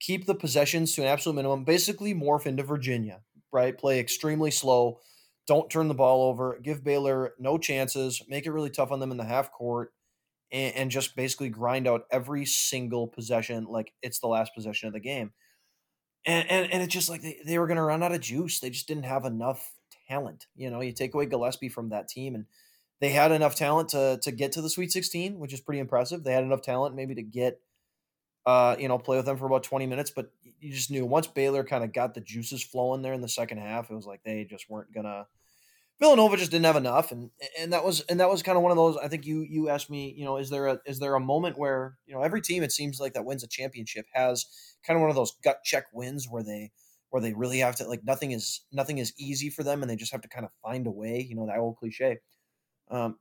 [0.00, 1.62] keep the possessions to an absolute minimum.
[1.62, 3.20] Basically, morph into Virginia,
[3.54, 3.76] right?
[3.76, 4.98] Play extremely slow.
[5.46, 6.58] Don't turn the ball over.
[6.62, 8.22] Give Baylor no chances.
[8.28, 9.92] Make it really tough on them in the half court
[10.52, 14.94] and, and just basically grind out every single possession like it's the last possession of
[14.94, 15.32] the game.
[16.26, 18.60] And and, and it's just like they, they were going to run out of juice.
[18.60, 19.72] They just didn't have enough
[20.08, 20.46] talent.
[20.56, 22.46] You know, you take away Gillespie from that team, and
[23.00, 26.24] they had enough talent to to get to the Sweet 16, which is pretty impressive.
[26.24, 27.60] They had enough talent maybe to get,
[28.46, 30.10] uh, you know, play with them for about 20 minutes.
[30.10, 30.30] But
[30.60, 33.58] you just knew once Baylor kind of got the juices flowing there in the second
[33.58, 35.26] half, it was like they just weren't gonna
[36.00, 38.72] Villanova just didn't have enough, and and that was and that was kind of one
[38.72, 38.96] of those.
[38.96, 41.56] I think you you asked me, you know, is there a is there a moment
[41.56, 44.44] where you know every team it seems like that wins a championship has
[44.84, 46.72] kind of one of those gut check wins where they
[47.10, 49.94] where they really have to like nothing is nothing is easy for them and they
[49.94, 51.24] just have to kind of find a way.
[51.28, 52.18] You know that old cliche.
[52.90, 53.18] Um,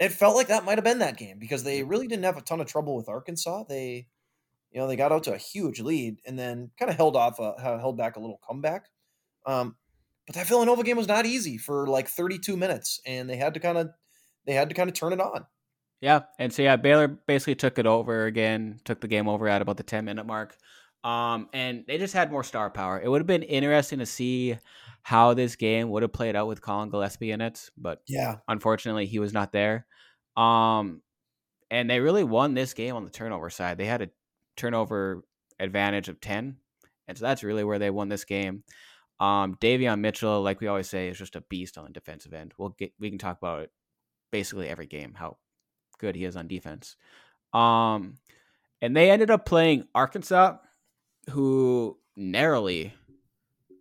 [0.00, 2.42] it felt like that might have been that game because they really didn't have a
[2.42, 3.64] ton of trouble with Arkansas.
[3.68, 4.06] They,
[4.70, 7.38] you know, they got out to a huge lead and then kind of held off,
[7.38, 8.86] a, held back a little comeback.
[9.46, 9.76] Um,
[10.26, 13.60] but that Villanova game was not easy for like 32 minutes, and they had to
[13.60, 13.88] kind of
[14.46, 15.46] they had to kind of turn it on.
[16.00, 19.62] Yeah, and so yeah, Baylor basically took it over again, took the game over at
[19.62, 20.56] about the 10 minute mark.
[21.02, 23.00] Um, and they just had more star power.
[23.00, 24.58] It would have been interesting to see
[25.02, 29.06] how this game would have played out with Collin Gillespie in it, but yeah, unfortunately
[29.06, 29.86] he was not there.
[30.36, 31.02] Um,
[31.70, 33.78] and they really won this game on the turnover side.
[33.78, 34.10] They had a
[34.58, 35.24] turnover
[35.58, 36.56] advantage of 10,
[37.06, 38.64] and so that's really where they won this game.
[39.20, 42.52] Um, Davion Mitchell, like we always say, is just a beast on the defensive end.
[42.58, 43.72] We'll get we can talk about it
[44.30, 45.38] basically every game how
[45.98, 46.96] good he is on defense.
[47.52, 48.18] Um,
[48.80, 50.58] and they ended up playing Arkansas,
[51.30, 52.94] who narrowly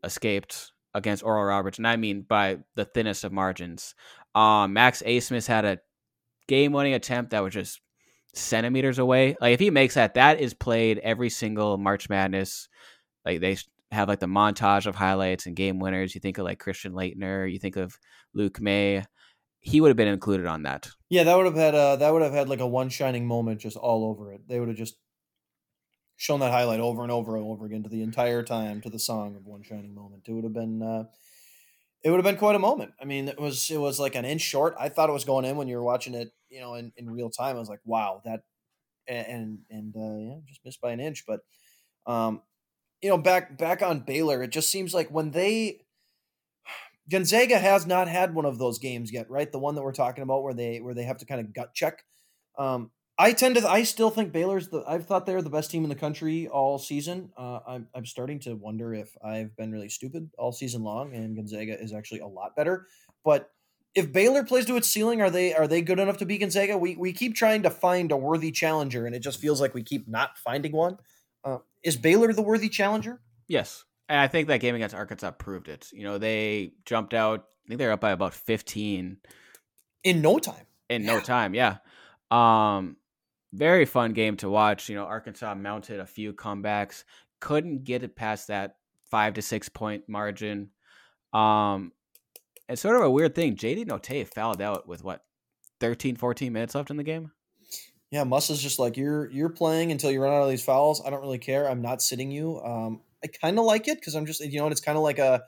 [0.03, 3.93] escaped against Oral Roberts, and I mean by the thinnest of margins.
[4.33, 5.79] Um, Max Abmas had a
[6.47, 7.81] game-winning attempt that was just
[8.37, 9.35] centimeters away.
[9.41, 12.69] Like if he makes that, that is played every single March Madness.
[13.25, 13.57] Like they
[13.91, 16.13] have like the montage of highlights and game winners.
[16.15, 17.97] You think of like Christian Laettner, you think of
[18.33, 19.05] Luke Maye.
[19.59, 20.89] He would have been included on that.
[21.09, 23.59] Yeah, that would have had a that would have had like a one shining moment
[23.59, 24.47] just all over it.
[24.47, 24.97] They would have just
[26.15, 28.99] shown that highlight over and over and over again to the entire time to the
[28.99, 30.23] song of one shining moment.
[30.27, 31.03] It would have been uh,
[32.03, 32.93] it would have been quite a moment.
[33.01, 34.75] I mean, it was it was like an inch short.
[34.79, 37.09] I thought it was going in when you were watching it, you know, in, in
[37.09, 37.55] real time.
[37.55, 38.41] I was like, wow, that
[39.07, 41.25] and and uh, yeah, just missed by an inch.
[41.25, 41.41] But
[42.05, 42.41] um,
[43.01, 45.81] you know, back back on Baylor, it just seems like when they
[47.09, 49.51] Gonzaga has not had one of those games yet, right?
[49.51, 51.73] The one that we're talking about where they where they have to kind of gut
[51.73, 52.03] check.
[52.57, 55.83] Um, I tend to I still think Baylor's the I've thought they're the best team
[55.83, 57.31] in the country all season.
[57.35, 61.35] Uh, I'm I'm starting to wonder if I've been really stupid all season long and
[61.35, 62.87] Gonzaga is actually a lot better.
[63.25, 63.49] But
[63.95, 66.77] if Baylor plays to its ceiling, are they are they good enough to beat Gonzaga?
[66.77, 69.81] We we keep trying to find a worthy challenger, and it just feels like we
[69.81, 70.97] keep not finding one.
[71.43, 73.21] Uh, is Baylor the worthy challenger?
[73.47, 73.83] Yes.
[74.09, 75.89] And I think that game against Arkansas proved it.
[75.91, 79.17] You know, they jumped out, I think they're up by about 15
[80.03, 80.65] in no time.
[80.89, 81.13] In yeah.
[81.13, 81.77] no time, yeah.
[82.31, 82.97] Um
[83.53, 84.89] very fun game to watch.
[84.89, 87.03] You know, Arkansas mounted a few comebacks,
[87.39, 88.77] couldn't get it past that
[89.09, 90.69] 5 to 6 point margin.
[91.33, 91.91] Um
[92.69, 93.55] it's sort of a weird thing.
[93.55, 95.23] JD Notae fouled out with what
[95.79, 97.31] 13 14 minutes left in the game
[98.11, 101.01] yeah, Muss is just like you're you're playing until you run out of these fouls.
[101.05, 101.69] I don't really care.
[101.69, 102.59] I'm not sitting you.
[102.61, 105.19] Um, I kind of like it because I'm just you know it's kind of like
[105.19, 105.43] a.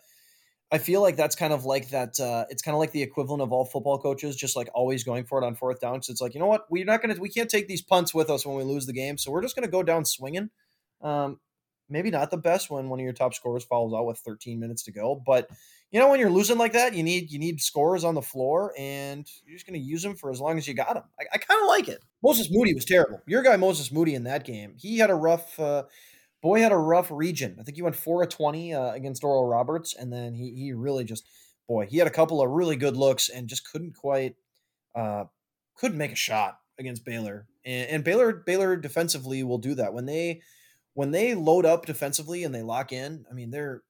[0.71, 2.19] I feel like that's kind of like that.
[2.19, 5.25] Uh, it's kind of like the equivalent of all football coaches just like always going
[5.25, 6.01] for it on fourth down.
[6.03, 8.29] So it's like you know what we're not gonna we can't take these punts with
[8.29, 9.17] us when we lose the game.
[9.17, 10.49] So we're just gonna go down swinging.
[11.01, 11.39] Um,
[11.89, 14.84] maybe not the best when one of your top scorers falls out with 13 minutes
[14.84, 15.49] to go, but
[15.91, 18.73] you know when you're losing like that, you need you need scores on the floor,
[18.77, 21.04] and you're just going to use them for as long as you got them.
[21.19, 22.04] I, I kind of like it.
[22.23, 23.21] Moses Moody was terrible.
[23.25, 25.60] Your guy Moses Moody in that game, he had a rough.
[25.60, 25.83] Uh,
[26.42, 27.58] boy had a rough region.
[27.60, 30.73] I think he went four of twenty uh, against Oral Roberts, and then he he
[30.73, 31.27] really just
[31.67, 34.35] boy he had a couple of really good looks and just couldn't quite
[34.96, 35.25] uh,
[35.75, 37.48] couldn't make a shot against Baylor.
[37.65, 40.42] And, and Baylor Baylor defensively will do that when they
[40.94, 43.25] when they load up defensively and they lock in.
[43.29, 43.83] I mean they're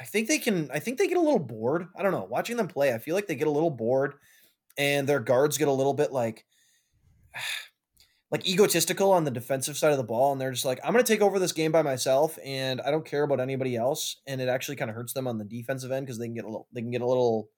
[0.00, 0.70] I think they can.
[0.72, 1.88] I think they get a little bored.
[1.94, 2.26] I don't know.
[2.28, 4.14] Watching them play, I feel like they get a little bored,
[4.78, 6.46] and their guards get a little bit like,
[8.30, 11.04] like egotistical on the defensive side of the ball, and they're just like, I'm going
[11.04, 14.16] to take over this game by myself, and I don't care about anybody else.
[14.26, 16.44] And it actually kind of hurts them on the defensive end because they can get
[16.44, 17.48] a little, they can get a little,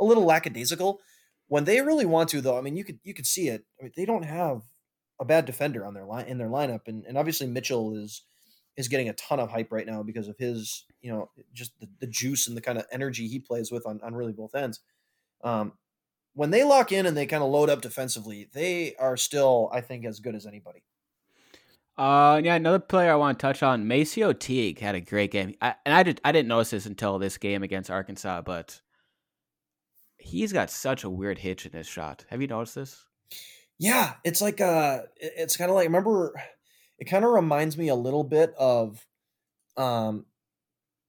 [0.00, 1.00] a little lackadaisical
[1.48, 2.40] when they really want to.
[2.40, 3.64] Though, I mean, you could you could see it.
[3.78, 4.62] I mean, they don't have
[5.20, 8.22] a bad defender on their line in their lineup, and and obviously Mitchell is
[8.76, 11.88] is getting a ton of hype right now because of his, you know, just the,
[12.00, 14.80] the juice and the kind of energy he plays with on, on really both ends.
[15.44, 15.72] Um,
[16.34, 19.80] when they lock in and they kind of load up defensively, they are still, I
[19.80, 20.82] think, as good as anybody.
[21.98, 25.54] Uh, yeah, another player I want to touch on, MaCio Teague had a great game,
[25.60, 28.80] I, and I did I didn't notice this until this game against Arkansas, but
[30.16, 32.24] he's got such a weird hitch in his shot.
[32.30, 33.04] Have you noticed this?
[33.78, 36.32] Yeah, it's like uh, it's kind of like remember,
[36.98, 39.06] it kind of reminds me a little bit of,
[39.76, 40.24] um,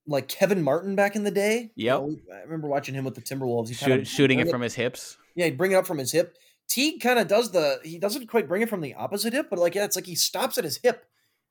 [0.08, 1.72] like Kevin Martin back in the day.
[1.76, 3.70] Yeah, I remember watching him with the Timberwolves.
[3.70, 5.18] He Shoot, shooting it, it from his hips.
[5.36, 6.38] Yeah, he'd bring it up from his hip.
[6.68, 9.60] Teague kind of does the he doesn't quite bring it from the opposite hip, but
[9.60, 11.06] like yeah, it's like he stops at his hip,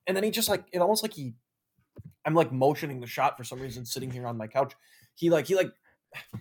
[0.07, 1.33] and then he just like it almost like he.
[2.25, 4.73] I'm like motioning the shot for some reason, sitting here on my couch.
[5.15, 5.71] He like he like.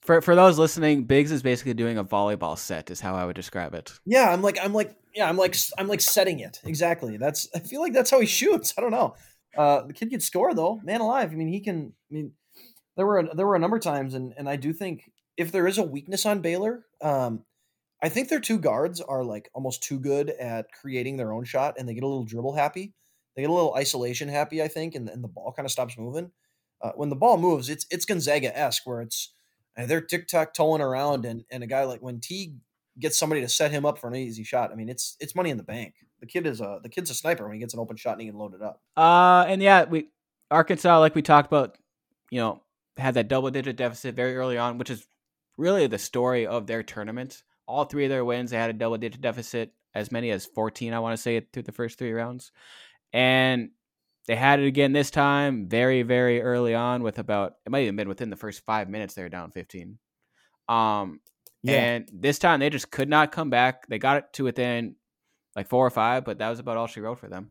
[0.00, 3.36] For for those listening, Biggs is basically doing a volleyball set, is how I would
[3.36, 3.98] describe it.
[4.04, 7.16] Yeah, I'm like I'm like yeah, I'm like I'm like setting it exactly.
[7.16, 8.74] That's I feel like that's how he shoots.
[8.76, 9.14] I don't know.
[9.56, 11.32] Uh, the kid can score though, man alive.
[11.32, 11.92] I mean, he can.
[12.10, 12.32] I mean,
[12.96, 15.52] there were a, there were a number of times, and and I do think if
[15.52, 17.44] there is a weakness on Baylor, um,
[18.02, 21.74] I think their two guards are like almost too good at creating their own shot,
[21.78, 22.94] and they get a little dribble happy.
[23.34, 25.98] They get a little isolation happy, I think, and, and the ball kind of stops
[25.98, 26.30] moving.
[26.80, 29.32] Uh, when the ball moves, it's it's Gonzaga esque, where it's
[29.76, 32.56] uh, they're tic tac toeing around, and and a guy like when Teague
[32.98, 34.70] gets somebody to set him up for an easy shot.
[34.70, 35.94] I mean, it's it's money in the bank
[36.24, 38.22] the kid is a the kid's a sniper when he gets an open shot and
[38.22, 38.80] he can load it up.
[38.96, 40.08] Uh, and yeah, we
[40.50, 41.76] Arkansas, like we talked about,
[42.30, 42.62] you know,
[42.96, 45.06] had that double digit deficit very early on, which is
[45.58, 47.42] really the story of their tournament.
[47.66, 50.94] All three of their wins, they had a double digit deficit, as many as 14,
[50.94, 52.52] I want to say, through the first three rounds.
[53.12, 53.70] And
[54.26, 57.96] they had it again this time, very, very early on, with about, it might have
[57.96, 59.98] been within the first five minutes, they were down 15.
[60.68, 61.20] Um,
[61.62, 61.80] yeah.
[61.80, 63.86] And this time they just could not come back.
[63.88, 64.96] They got it to within
[65.56, 67.50] like four or five, but that was about all she wrote for them.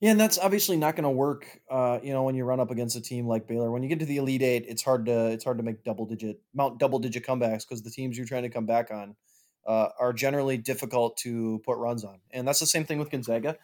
[0.00, 1.60] Yeah, and that's obviously not going to work.
[1.68, 3.98] Uh, you know, when you run up against a team like Baylor, when you get
[3.98, 7.00] to the Elite Eight, it's hard to it's hard to make double digit mount double
[7.00, 9.16] digit comebacks because the teams you're trying to come back on
[9.66, 13.56] uh, are generally difficult to put runs on, and that's the same thing with Gonzaga.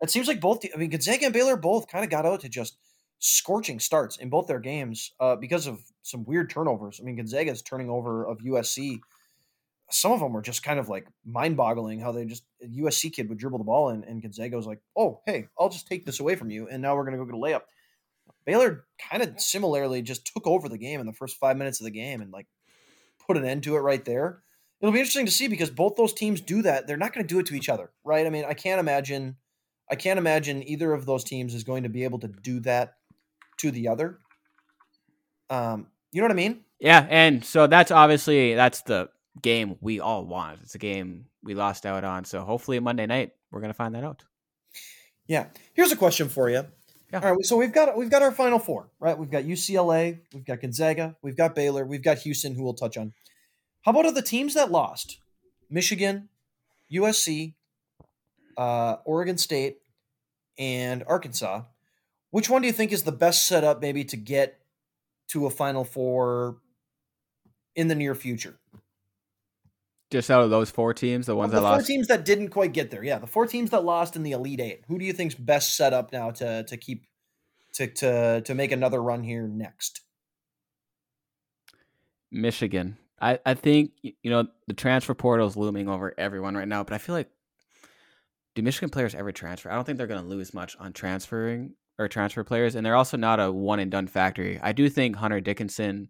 [0.00, 0.64] It seems like both.
[0.72, 2.76] I mean, Gonzaga and Baylor both kind of got out to just
[3.18, 7.00] scorching starts in both their games uh, because of some weird turnovers.
[7.00, 9.00] I mean, Gonzaga's turning over of USC
[9.90, 13.28] some of them were just kind of like mind boggling how they just USC kid
[13.28, 16.20] would dribble the ball and, and Gonzaga was like, oh, hey, I'll just take this
[16.20, 16.68] away from you.
[16.68, 17.62] And now we're going to go get a layup.
[18.44, 21.84] Baylor kind of similarly just took over the game in the first five minutes of
[21.84, 22.46] the game and like
[23.26, 24.42] put an end to it right there.
[24.80, 26.86] It'll be interesting to see because both those teams do that.
[26.86, 28.26] They're not going to do it to each other, right?
[28.26, 29.36] I mean, I can't imagine,
[29.90, 32.94] I can't imagine either of those teams is going to be able to do that
[33.58, 34.18] to the other.
[35.50, 36.60] Um, you know what I mean?
[36.78, 39.10] Yeah, and so that's obviously that's the
[39.42, 40.60] game we all want.
[40.62, 42.24] It's a game we lost out on.
[42.24, 44.24] So hopefully Monday night we're gonna find that out.
[45.26, 45.46] Yeah.
[45.74, 46.66] Here's a question for you.
[47.12, 47.20] Yeah.
[47.20, 47.44] All right.
[47.44, 49.18] So we've got we've got our final four, right?
[49.18, 52.96] We've got UCLA, we've got Gonzaga, we've got Baylor, we've got Houston, who we'll touch
[52.96, 53.12] on.
[53.82, 55.18] How about the teams that lost?
[55.70, 56.28] Michigan,
[56.92, 57.54] USC,
[58.56, 59.78] uh, Oregon State,
[60.58, 61.62] and Arkansas.
[62.30, 64.60] Which one do you think is the best setup, maybe, to get
[65.28, 66.58] to a Final Four
[67.74, 68.59] in the near future?
[70.10, 71.86] Just out of those four teams, the ones well, the that four lost.
[71.86, 73.04] teams that didn't quite get there.
[73.04, 74.82] Yeah, the four teams that lost in the Elite Eight.
[74.88, 77.06] Who do you think's best set up now to to keep
[77.74, 80.00] to to to make another run here next?
[82.32, 82.96] Michigan.
[83.20, 86.94] I I think you know the transfer portal is looming over everyone right now, but
[86.94, 87.30] I feel like
[88.54, 89.70] do Michigan players ever transfer?
[89.70, 92.96] I don't think they're going to lose much on transferring or transfer players, and they're
[92.96, 94.58] also not a one and done factory.
[94.62, 96.08] I do think Hunter Dickinson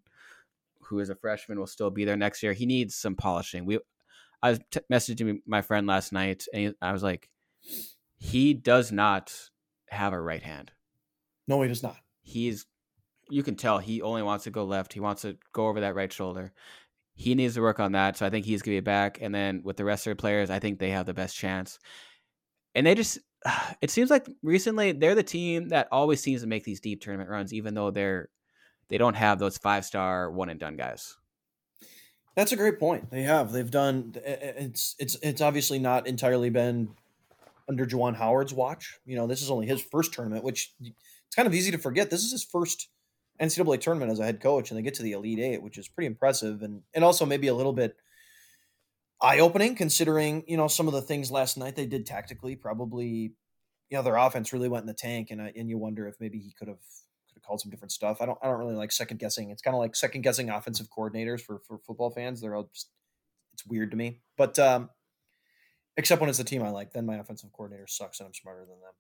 [0.91, 2.53] who is a freshman, will still be there next year.
[2.53, 3.65] He needs some polishing.
[3.65, 3.79] We,
[4.43, 7.31] I was t- messaging my friend last night, and I was like,
[8.19, 9.33] he does not
[9.89, 10.73] have a right hand.
[11.47, 11.97] No, he does not.
[12.23, 12.67] He's,
[13.31, 14.93] you can tell he only wants to go left.
[14.93, 16.53] He wants to go over that right shoulder.
[17.15, 18.17] He needs to work on that.
[18.17, 19.19] So I think he's gonna be back.
[19.21, 21.79] And then with the rest of the players, I think they have the best chance.
[22.75, 23.19] And they just,
[23.81, 27.31] it seems like recently they're the team that always seems to make these deep tournament
[27.31, 28.29] runs, even though they're
[28.91, 31.17] they don't have those five star one and done guys.
[32.37, 33.11] That's a great point.
[33.11, 33.53] They have.
[33.53, 34.15] They've done.
[34.25, 36.91] It's it's it's obviously not entirely been
[37.69, 38.99] under Juwan Howard's watch.
[39.07, 42.11] You know, this is only his first tournament, which it's kind of easy to forget.
[42.11, 42.89] This is his first
[43.41, 45.89] NCAA tournament as a head coach, and they get to the Elite Eight, which is
[45.89, 47.97] pretty impressive, and and also maybe a little bit
[49.23, 52.57] eye opening considering you know some of the things last night they did tactically.
[52.57, 53.33] Probably,
[53.89, 56.17] you know, their offense really went in the tank, and I, and you wonder if
[56.21, 57.10] maybe he could have could have
[57.51, 58.21] called some different stuff.
[58.21, 59.51] I don't I don't really like second guessing.
[59.51, 62.41] It's kind of like second guessing offensive coordinators for for football fans.
[62.41, 62.91] They're all just
[63.53, 64.89] it's weird to me, but um,
[65.97, 68.61] except when it's the team I like, then my offensive coordinator sucks and I'm smarter
[68.61, 68.93] than them.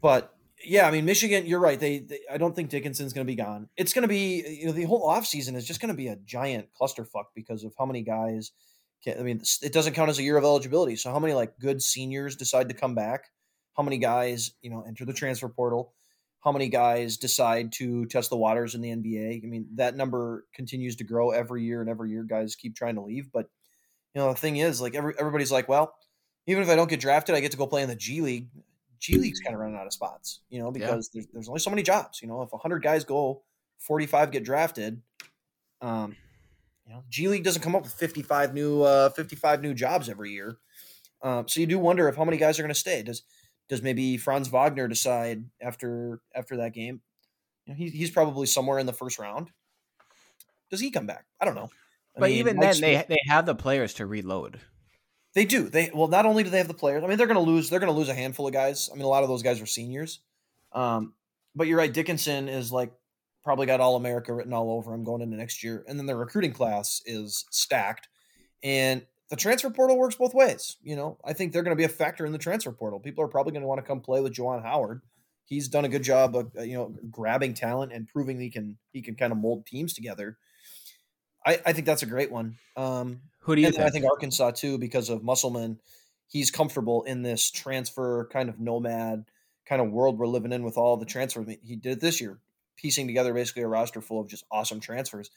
[0.00, 1.78] But yeah, I mean, Michigan, you're right.
[1.78, 3.68] They, they I don't think Dickinson's going to be gone.
[3.76, 6.16] It's going to be, you know, the whole offseason is just going to be a
[6.16, 8.52] giant clusterfuck because of how many guys.
[9.04, 10.96] Can, I mean, it doesn't count as a year of eligibility.
[10.96, 13.24] So how many like good seniors decide to come back?
[13.76, 15.92] How many guys, you know, enter the transfer portal?
[16.40, 19.44] How many guys decide to test the waters in the NBA?
[19.44, 22.94] I mean, that number continues to grow every year, and every year guys keep trying
[22.94, 23.32] to leave.
[23.32, 23.48] But
[24.14, 25.94] you know, the thing is, like, every, everybody's like, well,
[26.46, 28.48] even if I don't get drafted, I get to go play in the G League.
[28.98, 31.20] G League's kind of running out of spots, you know, because yeah.
[31.20, 32.20] there's, there's only so many jobs.
[32.22, 33.42] You know, if 100 guys go,
[33.78, 35.02] 45 get drafted.
[35.80, 36.16] Um,
[36.86, 40.32] you know, G League doesn't come up with 55 new uh, 55 new jobs every
[40.32, 40.56] year.
[41.22, 43.02] Um, so you do wonder if how many guys are going to stay.
[43.02, 43.22] Does
[43.68, 47.00] does maybe Franz Wagner decide after after that game?
[47.66, 49.50] You know, he, he's probably somewhere in the first round.
[50.70, 51.26] Does he come back?
[51.40, 51.70] I don't know.
[52.16, 54.60] I but mean, even then, they they have the players to reload.
[55.34, 55.68] They do.
[55.68, 57.04] They well, not only do they have the players.
[57.04, 57.70] I mean, they're going to lose.
[57.70, 58.88] They're going to lose a handful of guys.
[58.90, 60.20] I mean, a lot of those guys are seniors.
[60.72, 61.14] Um,
[61.54, 61.92] but you're right.
[61.92, 62.92] Dickinson is like
[63.44, 66.16] probably got all America written all over him going into next year, and then the
[66.16, 68.08] recruiting class is stacked,
[68.62, 70.76] and the transfer portal works both ways.
[70.82, 73.00] You know, I think they're going to be a factor in the transfer portal.
[73.00, 75.02] People are probably going to want to come play with Juwan Howard.
[75.44, 78.78] He's done a good job of uh, you know grabbing talent and proving he can
[78.92, 80.36] he can kind of mold teams together.
[81.46, 82.56] I, I think that's a great one.
[82.76, 83.70] Um, who do you?
[83.70, 83.82] think?
[83.82, 85.80] I think Arkansas too, because of Musselman.
[86.30, 89.24] He's comfortable in this transfer kind of nomad
[89.66, 91.46] kind of world we're living in with all the transfers.
[91.64, 92.38] He did it this year,
[92.76, 95.30] piecing together basically a roster full of just awesome transfers.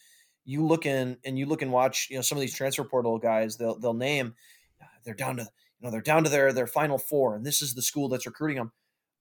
[0.44, 3.18] You look in and you look and watch, you know, some of these transfer portal
[3.18, 3.58] guys.
[3.58, 4.36] They'll they'll name
[5.04, 7.74] they're down to you know they're down to their their final four, and this is
[7.74, 8.72] the school that's recruiting them.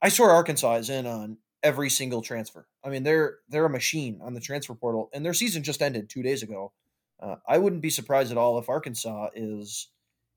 [0.02, 2.66] I swear Arkansas is in on every single transfer.
[2.84, 6.08] I mean, they're they're a machine on the transfer portal, and their season just ended
[6.08, 6.72] two days ago.
[7.20, 9.88] Uh, I wouldn't be surprised at all if Arkansas is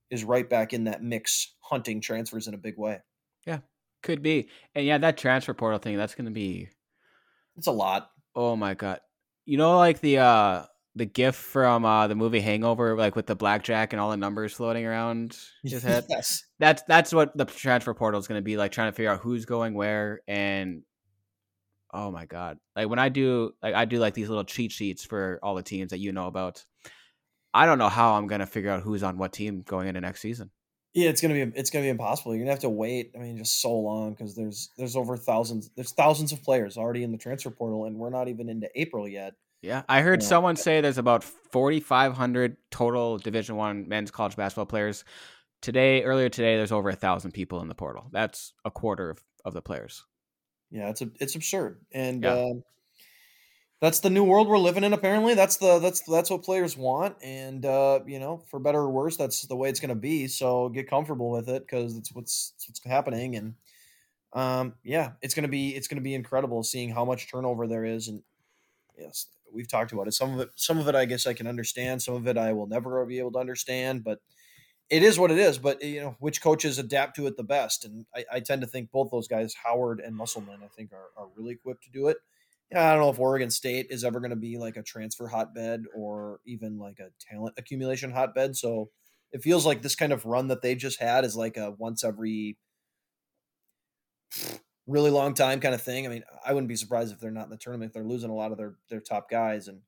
[0.10, 3.00] is right back in that mix, hunting transfers in a big way.
[3.48, 3.60] Yeah,
[4.02, 4.50] could be.
[4.76, 6.70] And yeah, that transfer portal thing, that's going to be.
[7.56, 8.10] It's a lot.
[8.36, 9.00] Oh my god!
[9.46, 10.66] You know, like the uh
[10.96, 14.54] the gif from uh the movie Hangover, like with the blackjack and all the numbers
[14.54, 16.06] floating around his head.
[16.10, 19.12] yes, that's that's what the transfer portal is going to be like, trying to figure
[19.12, 20.84] out who's going where and
[21.96, 25.06] oh my god like when i do like i do like these little cheat sheets
[25.06, 26.66] for all the teams that you know about
[27.54, 30.22] I don't know how I'm gonna figure out who's on what team going into next
[30.22, 30.50] season.
[30.94, 32.34] Yeah, it's gonna be it's gonna be impossible.
[32.34, 33.12] You're gonna have to wait.
[33.16, 37.04] I mean, just so long because there's there's over thousands there's thousands of players already
[37.04, 39.34] in the transfer portal, and we're not even into April yet.
[39.64, 45.06] Yeah, I heard someone say there's about 4,500 total Division One men's college basketball players.
[45.62, 48.08] Today, earlier today, there's over a thousand people in the portal.
[48.12, 50.04] That's a quarter of, of the players.
[50.70, 52.34] Yeah, it's a, it's absurd, and yeah.
[52.34, 52.64] Um,
[53.80, 54.92] that's the new world we're living in.
[54.92, 58.90] Apparently, that's the that's that's what players want, and uh, you know, for better or
[58.90, 60.28] worse, that's the way it's going to be.
[60.28, 63.54] So get comfortable with it because it's what's it's what's happening, and
[64.34, 67.66] um, yeah, it's going to be it's going to be incredible seeing how much turnover
[67.68, 68.24] there is, and
[68.98, 70.14] yes, we've talked about it.
[70.14, 72.02] Some of it, some of it, I guess I can understand.
[72.02, 74.20] Some of it, I will never be able to understand, but
[74.90, 75.58] it is what it is.
[75.58, 78.68] But you know, which coaches adapt to it the best, and I, I tend to
[78.68, 82.08] think both those guys, Howard and Musselman, I think are, are really equipped to do
[82.08, 82.18] it.
[82.76, 85.84] I don't know if Oregon State is ever going to be like a transfer hotbed
[85.94, 88.56] or even like a talent accumulation hotbed.
[88.56, 88.90] So
[89.32, 92.04] it feels like this kind of run that they just had is like a once
[92.04, 92.58] every
[94.88, 96.06] really long time kind of thing.
[96.06, 97.94] I mean, I wouldn't be surprised if they're not in the tournament.
[97.94, 99.82] They're losing a lot of their their top guys, and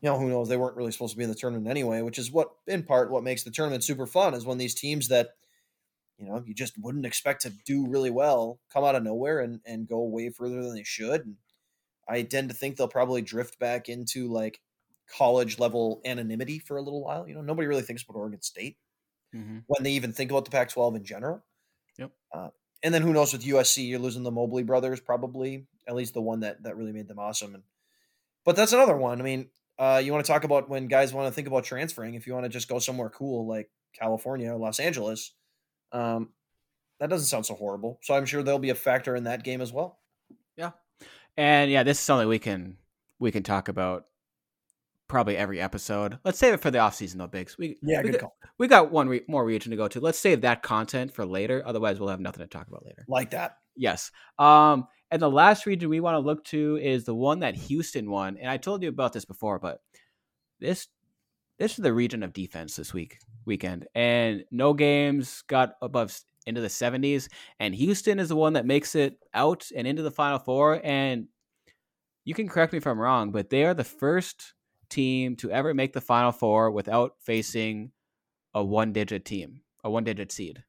[0.00, 0.48] you know who knows?
[0.48, 2.02] They weren't really supposed to be in the tournament anyway.
[2.02, 5.08] Which is what, in part, what makes the tournament super fun is when these teams
[5.08, 5.30] that
[6.18, 9.60] you know you just wouldn't expect to do really well come out of nowhere and
[9.66, 11.26] and go way further than they should.
[11.26, 11.36] And
[12.08, 14.60] I tend to think they'll probably drift back into like
[15.10, 17.28] college level anonymity for a little while.
[17.28, 18.76] You know, nobody really thinks about Oregon State
[19.34, 19.58] mm-hmm.
[19.66, 21.44] when they even think about the Pac 12 in general.
[21.98, 22.10] Yep.
[22.32, 22.48] Uh,
[22.82, 26.22] and then who knows with USC, you're losing the Mobley brothers, probably at least the
[26.22, 27.54] one that that really made them awesome.
[27.54, 27.62] And
[28.44, 29.20] but that's another one.
[29.20, 29.48] I mean,
[29.78, 32.14] uh, you want to talk about when guys want to think about transferring.
[32.14, 35.32] If you want to just go somewhere cool like California or Los Angeles,
[35.92, 36.30] um,
[37.00, 37.98] that doesn't sound so horrible.
[38.02, 39.98] So I'm sure there'll be a factor in that game as well.
[40.56, 40.70] Yeah,
[41.36, 42.76] and yeah, this is something we can
[43.18, 44.06] we can talk about
[45.08, 46.18] probably every episode.
[46.24, 47.56] Let's save it for the off season though, Biggs.
[47.58, 48.36] We yeah, we got, call.
[48.58, 50.00] we got one re- more region to go to.
[50.00, 51.62] Let's save that content for later.
[51.64, 53.04] Otherwise, we'll have nothing to talk about later.
[53.08, 53.56] Like that.
[53.76, 54.10] Yes.
[54.38, 58.10] Um, and the last region we want to look to is the one that Houston
[58.10, 58.36] won.
[58.36, 59.80] And I told you about this before, but
[60.60, 60.88] this
[61.58, 66.60] this is the region of defense this week weekend, and no games got above into
[66.60, 67.28] the 70s,
[67.58, 70.80] and Houston is the one that makes it out and into the Final Four.
[70.84, 71.26] And
[72.24, 74.54] you can correct me if I'm wrong, but they are the first
[74.88, 77.92] team to ever make the Final Four without facing
[78.54, 80.64] a one-digit team, a one-digit seed.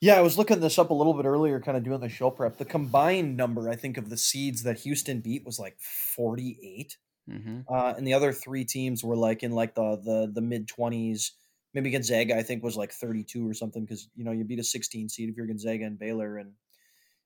[0.00, 2.30] Yeah, I was looking this up a little bit earlier, kind of doing the show
[2.30, 2.58] prep.
[2.58, 6.98] The combined number, I think, of the seeds that Houston beat was like 48.
[7.30, 7.60] Mm-hmm.
[7.66, 11.30] Uh, and the other three teams were like in like the the the mid 20s.
[11.72, 14.64] Maybe Gonzaga, I think, was like 32 or something because you know you beat a
[14.64, 16.52] 16 seed if you're Gonzaga and Baylor, and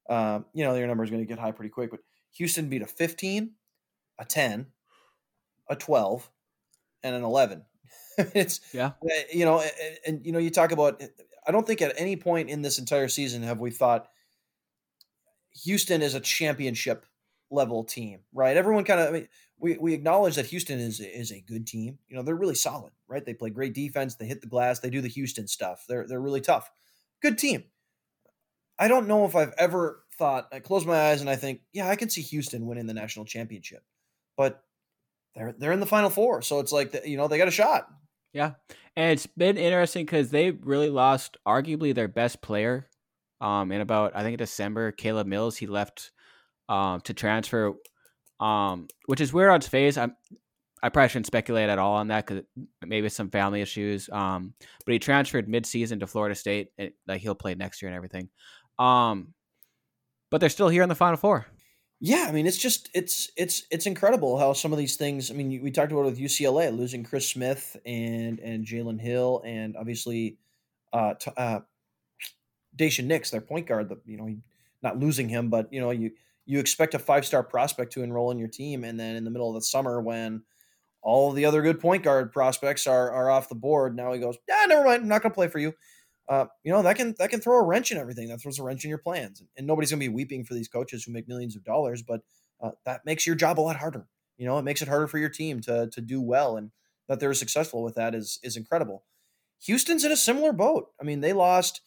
[0.09, 1.91] uh, you know your number is going to get high pretty quick.
[1.91, 2.01] But
[2.37, 3.51] Houston beat a 15,
[4.21, 4.66] a 10,
[5.69, 6.31] a 12,
[7.03, 7.64] and an 11.
[8.35, 11.03] it's yeah, eh, you know, and, and you know you talk about
[11.47, 14.09] I don't think at any point in this entire season have we thought
[15.64, 17.07] Houston is a championship
[17.51, 18.57] level team, right?
[18.57, 19.29] Everyone kind of I mean,
[19.61, 21.99] we, we acknowledge that Houston is is a good team.
[22.09, 23.25] You know, they're really solid, right?
[23.25, 25.85] They play great defense, they hit the glass, they do the Houston stuff.
[25.89, 26.71] They're they're really tough.
[27.23, 27.64] Good team.
[28.79, 31.89] I don't know if I've ever thought I close my eyes and I think, yeah,
[31.89, 33.83] I can see Houston winning the national championship.
[34.37, 34.62] But
[35.39, 37.86] they're they're in the final four, so it's like you know, they got a shot.
[38.32, 38.53] Yeah.
[38.97, 42.89] And it's been interesting because they really lost arguably their best player
[43.41, 44.93] um, in about, I think, December.
[44.93, 46.11] Caleb Mills, he left
[46.68, 47.74] um, to transfer,
[48.41, 49.97] um, which is weird on its face.
[49.97, 50.16] I'm,
[50.82, 52.45] I probably shouldn't speculate at all on that because
[52.84, 54.09] maybe some family issues.
[54.11, 56.68] Um, but he transferred mid-season to Florida State.
[56.76, 58.28] And, like he'll play next year and everything.
[58.78, 59.34] Um,
[60.30, 61.47] but they're still here in the Final Four.
[62.01, 65.30] Yeah, I mean it's just it's it's it's incredible how some of these things.
[65.30, 69.76] I mean, we talked about with UCLA losing Chris Smith and and Jalen Hill, and
[69.76, 70.38] obviously,
[70.92, 71.61] uh, t- uh,
[72.76, 73.88] Daishen Nix, their point guard.
[73.88, 74.34] The you know
[74.82, 76.12] not losing him, but you know you
[76.46, 79.30] you expect a five star prospect to enroll in your team, and then in the
[79.30, 80.42] middle of the summer when
[81.03, 84.36] all the other good point guard prospects are are off the board, now he goes,
[84.49, 85.74] yeah, never mind, I'm not going to play for you
[86.29, 88.29] uh, you know that can that can throw a wrench in everything.
[88.29, 90.68] That throws a wrench in your plans, and, nobody's going to be weeping for these
[90.68, 92.20] coaches who make millions of dollars, but
[92.62, 94.07] uh, that makes your job a lot harder.
[94.37, 96.70] You know, it makes it harder for your team to to do well, and
[97.09, 99.05] that they're successful with that is is incredible.
[99.64, 100.89] Houston's in a similar boat.
[101.01, 101.81] I mean, they lost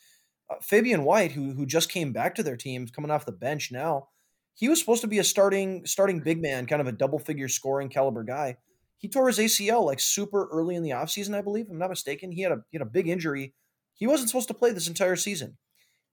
[0.49, 3.71] uh, Fabian White, who who just came back to their team, coming off the bench
[3.71, 4.07] now.
[4.55, 7.47] He was supposed to be a starting starting big man, kind of a double figure
[7.47, 8.57] scoring caliber guy.
[8.97, 11.67] He tore his ACL like super early in the offseason, I believe.
[11.69, 12.31] I'm not mistaken.
[12.31, 13.53] He had a he had a big injury
[14.01, 15.57] he wasn't supposed to play this entire season.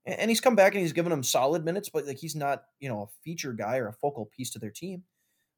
[0.04, 2.88] And he's come back and he's given them solid minutes, but like he's not, you
[2.88, 5.04] know, a feature guy or a focal piece to their team.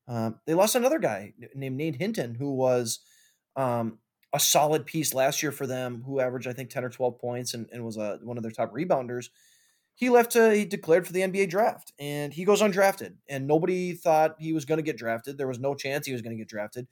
[0.06, 3.00] Um, they lost another guy named Nate Hinton, who was
[3.56, 3.98] um,
[4.32, 7.52] a solid piece last year for them, who averaged I think ten or twelve points
[7.52, 9.30] and, and was a, one of their top rebounders.
[9.96, 10.30] He left.
[10.32, 13.14] To, he declared for the NBA draft, and he goes undrafted.
[13.28, 15.36] And nobody thought he was going to get drafted.
[15.36, 16.86] There was no chance he was going to get drafted.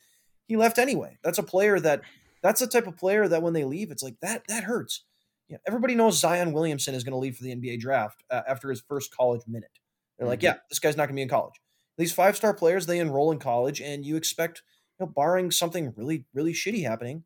[0.49, 1.19] He left anyway.
[1.23, 2.03] That's a player that.
[2.41, 4.43] That's the type of player that when they leave, it's like that.
[4.47, 5.03] That hurts
[5.49, 8.43] you know, everybody knows Zion Williamson is going to leave for the NBA draft uh,
[8.47, 9.79] after his first college minute.
[10.19, 10.31] They're mm-hmm.
[10.31, 11.61] like, yeah, this guy's not going to be in college.
[11.97, 14.63] These five star players, they enroll in college, and you expect,
[14.99, 17.25] you know, barring something really, really shitty happening,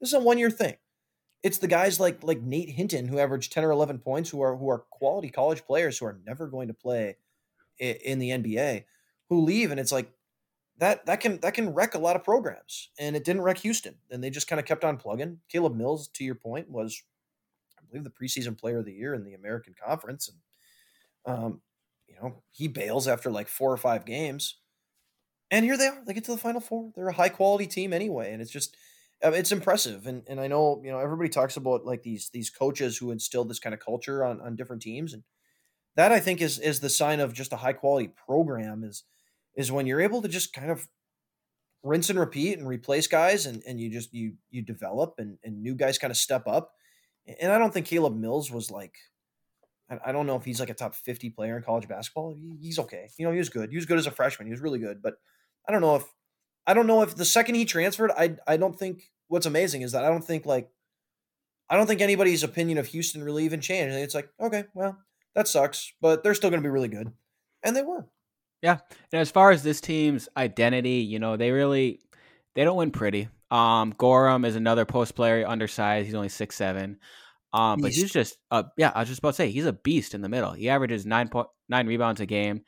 [0.00, 0.76] this is a one year thing.
[1.42, 4.56] It's the guys like like Nate Hinton who average ten or eleven points, who are
[4.56, 7.16] who are quality college players who are never going to play
[7.78, 8.84] in, in the NBA,
[9.28, 10.10] who leave, and it's like
[10.78, 13.96] that that can that can wreck a lot of programs, and it didn't wreck Houston,
[14.10, 15.40] and they just kind of kept on plugging.
[15.50, 17.02] Caleb Mills, to your point, was
[17.94, 21.60] believe the preseason player of the year in the American Conference, and um,
[22.08, 24.58] you know he bails after like four or five games,
[25.50, 26.02] and here they are.
[26.06, 26.92] They get to the Final Four.
[26.94, 28.76] They're a high quality team anyway, and it's just
[29.24, 30.06] uh, it's impressive.
[30.06, 33.44] And and I know you know everybody talks about like these these coaches who instill
[33.44, 35.22] this kind of culture on on different teams, and
[35.96, 39.04] that I think is is the sign of just a high quality program is
[39.56, 40.88] is when you're able to just kind of
[41.84, 45.62] rinse and repeat and replace guys and, and you just you you develop and, and
[45.62, 46.72] new guys kind of step up
[47.40, 48.96] and I don't think Caleb Mills was like,
[50.04, 52.34] I don't know if he's like a top 50 player in college basketball.
[52.60, 53.08] He's okay.
[53.18, 53.70] You know, he was good.
[53.70, 54.46] He was good as a freshman.
[54.46, 55.02] He was really good.
[55.02, 55.14] But
[55.68, 56.04] I don't know if,
[56.66, 59.92] I don't know if the second he transferred, I, I don't think what's amazing is
[59.92, 60.70] that I don't think like,
[61.68, 63.94] I don't think anybody's opinion of Houston really even changed.
[63.94, 64.98] It's like, okay, well,
[65.34, 67.12] that sucks, but they're still going to be really good.
[67.62, 68.06] And they were.
[68.62, 68.78] Yeah.
[69.12, 72.00] And as far as this team's identity, you know, they really,
[72.54, 73.28] they don't win pretty.
[73.50, 76.06] Um, Gorham is another post player, undersized.
[76.06, 76.98] He's only six seven.
[77.52, 80.14] Um, but he's just uh, yeah, I was just about to say he's a beast
[80.14, 80.52] in the middle.
[80.52, 82.62] He averages nine point nine rebounds a game,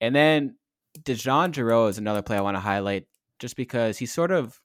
[0.00, 0.56] and then
[0.98, 3.06] DeJon Jarreau is another player I want to highlight
[3.38, 4.60] just because he's sort of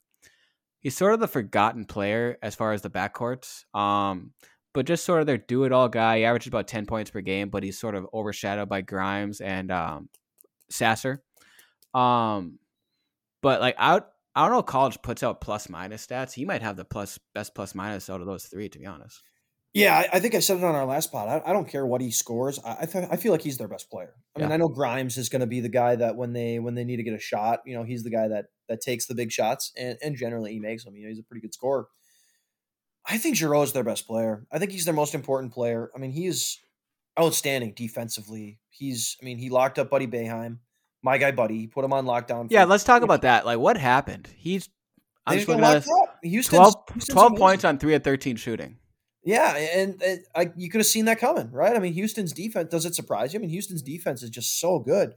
[0.80, 3.64] he's sort of the forgotten player as far as the backcourts.
[3.72, 4.32] Um,
[4.74, 6.18] but just sort of their do it all guy.
[6.18, 9.70] He averages about ten points per game, but he's sort of overshadowed by Grimes and
[9.70, 10.08] um,
[10.70, 11.22] Sasser.
[11.94, 12.58] Um,
[13.42, 14.08] but like out
[14.38, 14.62] I don't know.
[14.62, 16.32] College puts out plus minus stats.
[16.32, 19.22] He might have the plus best plus minus out of those three, to be honest.
[19.74, 21.28] Yeah, I, I think I said it on our last pod.
[21.28, 22.58] I, I don't care what he scores.
[22.64, 24.14] I I, th- I feel like he's their best player.
[24.34, 24.54] I mean, Yeah.
[24.54, 26.96] I know Grimes is going to be the guy that when they when they need
[26.96, 29.72] to get a shot, you know, he's the guy that that takes the big shots,
[29.76, 30.94] and and generally he makes them.
[30.96, 31.88] You know, he's a pretty good scorer.
[33.10, 34.46] I think Jarreau is their best player.
[34.52, 35.90] I think he's their most important player.
[35.94, 36.60] I mean, he's
[37.18, 38.58] outstanding defensively.
[38.70, 40.58] He's, I mean, he locked up Buddy Boeheim,
[41.02, 41.58] my guy Buddy.
[41.58, 42.48] He put him on lockdown.
[42.50, 43.46] Yeah, let's talk about that.
[43.46, 44.28] Like, what happened?
[44.36, 44.68] He's
[45.26, 45.90] I'm just looking at this.
[46.22, 48.78] Houston's, 12, Houston's 12 points on three of thirteen shooting.
[49.24, 51.76] Yeah, and, and I, you could have seen that coming, right?
[51.76, 53.38] I mean, Houston's defense does it surprise you?
[53.38, 55.14] I mean, Houston's defense is just so good,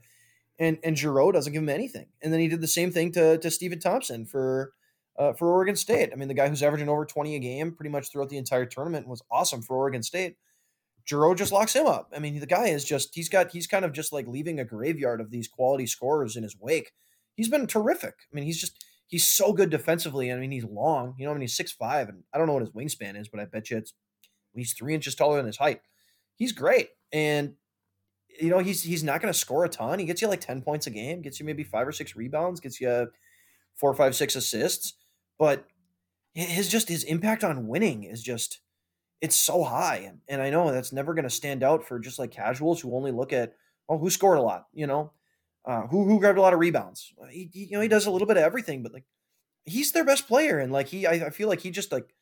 [0.58, 2.06] and and Jarreau doesn't give him anything.
[2.20, 4.72] And then he did the same thing to to Stephen Thompson for
[5.18, 6.10] uh, for Oregon State.
[6.12, 8.66] I mean, the guy who's averaging over twenty a game pretty much throughout the entire
[8.66, 10.36] tournament was awesome for Oregon State.
[11.08, 12.12] Jarreau just locks him up.
[12.14, 14.64] I mean, the guy is just he's got he's kind of just like leaving a
[14.64, 16.92] graveyard of these quality scorers in his wake.
[17.34, 18.14] He's been terrific.
[18.30, 20.32] I mean, he's just he's so good defensively.
[20.32, 21.14] I mean, he's long.
[21.18, 23.28] You know, I mean, he's six five, and I don't know what his wingspan is,
[23.28, 23.92] but I bet you it's
[24.52, 25.80] at least three inches taller than his height.
[26.36, 27.54] He's great, and
[28.40, 29.98] you know he's he's not going to score a ton.
[29.98, 32.60] He gets you like ten points a game, gets you maybe five or six rebounds,
[32.60, 33.08] gets you
[33.74, 34.94] four, five, six assists,
[35.38, 35.66] but
[36.34, 38.60] his just his impact on winning is just
[39.22, 42.30] it's so high, and I know that's never going to stand out for just like
[42.32, 43.54] casuals who only look at
[43.88, 45.12] oh who scored a lot, you know,
[45.64, 47.14] uh, who who grabbed a lot of rebounds.
[47.30, 49.04] He, he- you know he does a little bit of everything, but like
[49.64, 52.12] he's their best player, and like he I, I feel like he just like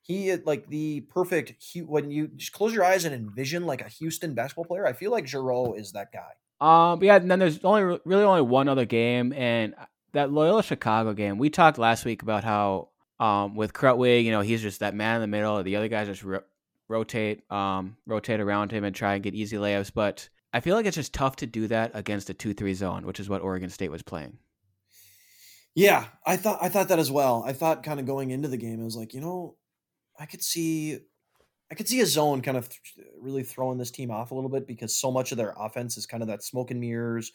[0.00, 3.88] he like the perfect Hu- when you just close your eyes and envision like a
[3.88, 4.86] Houston basketball player.
[4.86, 6.32] I feel like Jarreau is that guy.
[6.60, 9.74] Um, yeah, and then there's only really only one other game, and
[10.14, 11.36] that Loyola Chicago game.
[11.38, 12.88] We talked last week about how
[13.20, 15.62] um with Krutwig, you know, he's just that man in the middle.
[15.62, 16.44] The other guys just ro-
[16.88, 19.92] rotate, um, rotate around him and try and get easy layups.
[19.94, 23.20] But I feel like it's just tough to do that against a two-three zone, which
[23.20, 24.38] is what Oregon State was playing.
[25.74, 27.44] Yeah, I thought I thought that as well.
[27.46, 29.56] I thought kind of going into the game, I was like, you know,
[30.18, 30.98] I could see,
[31.70, 34.50] I could see a zone kind of th- really throwing this team off a little
[34.50, 37.30] bit because so much of their offense is kind of that smoke and mirrors,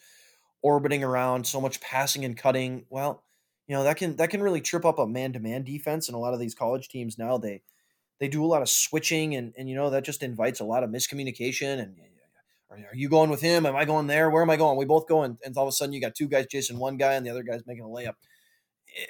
[0.62, 2.86] orbiting around, so much passing and cutting.
[2.90, 3.24] Well,
[3.74, 6.14] you know that can that can really trip up a man to man defense, and
[6.14, 7.64] a lot of these college teams now they
[8.20, 10.84] they do a lot of switching, and and you know that just invites a lot
[10.84, 11.96] of miscommunication and.
[12.72, 13.68] Are you going with him?
[13.68, 14.32] Am I going there?
[14.32, 14.80] Where am I going?
[14.80, 16.98] We both go, and, and all of a sudden you got two guys chasing one
[16.98, 18.16] guy, and the other guy's making a layup
[18.98, 19.06] eh,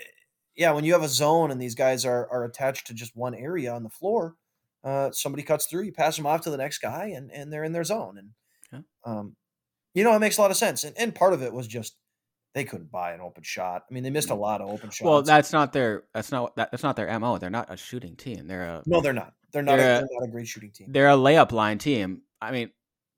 [0.56, 3.34] yeah, when you have a zone and these guys are are attached to just one
[3.34, 4.36] area on the floor,
[4.84, 7.64] uh, somebody cuts through, you pass them off to the next guy, and and they're
[7.64, 8.34] in their zone.
[8.74, 9.38] And um,
[9.94, 10.84] you know, it makes a lot of sense.
[10.84, 11.96] And and part of it was just
[12.54, 13.84] they couldn't buy an open shot.
[13.90, 14.40] I mean, they missed a mm.
[14.40, 15.02] lot of open shots.
[15.02, 17.38] Well, that's not their that's not that, that's not their mo.
[17.38, 18.48] They're not a shooting team.
[18.48, 19.34] They're a no, they're not.
[19.52, 19.78] They're not.
[19.78, 20.88] They're a, a- they're not a great shooting team.
[20.92, 22.22] they're a layup line team.
[22.42, 22.72] I mean,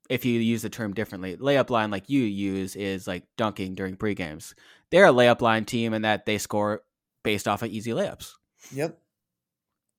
[0.08, 3.96] if you use the term differently, layup line like you use is like dunking during
[3.96, 4.54] pre games.
[4.90, 6.82] They're a layup line team in that they score
[7.22, 8.32] based off of easy layups.
[8.72, 8.98] Yep.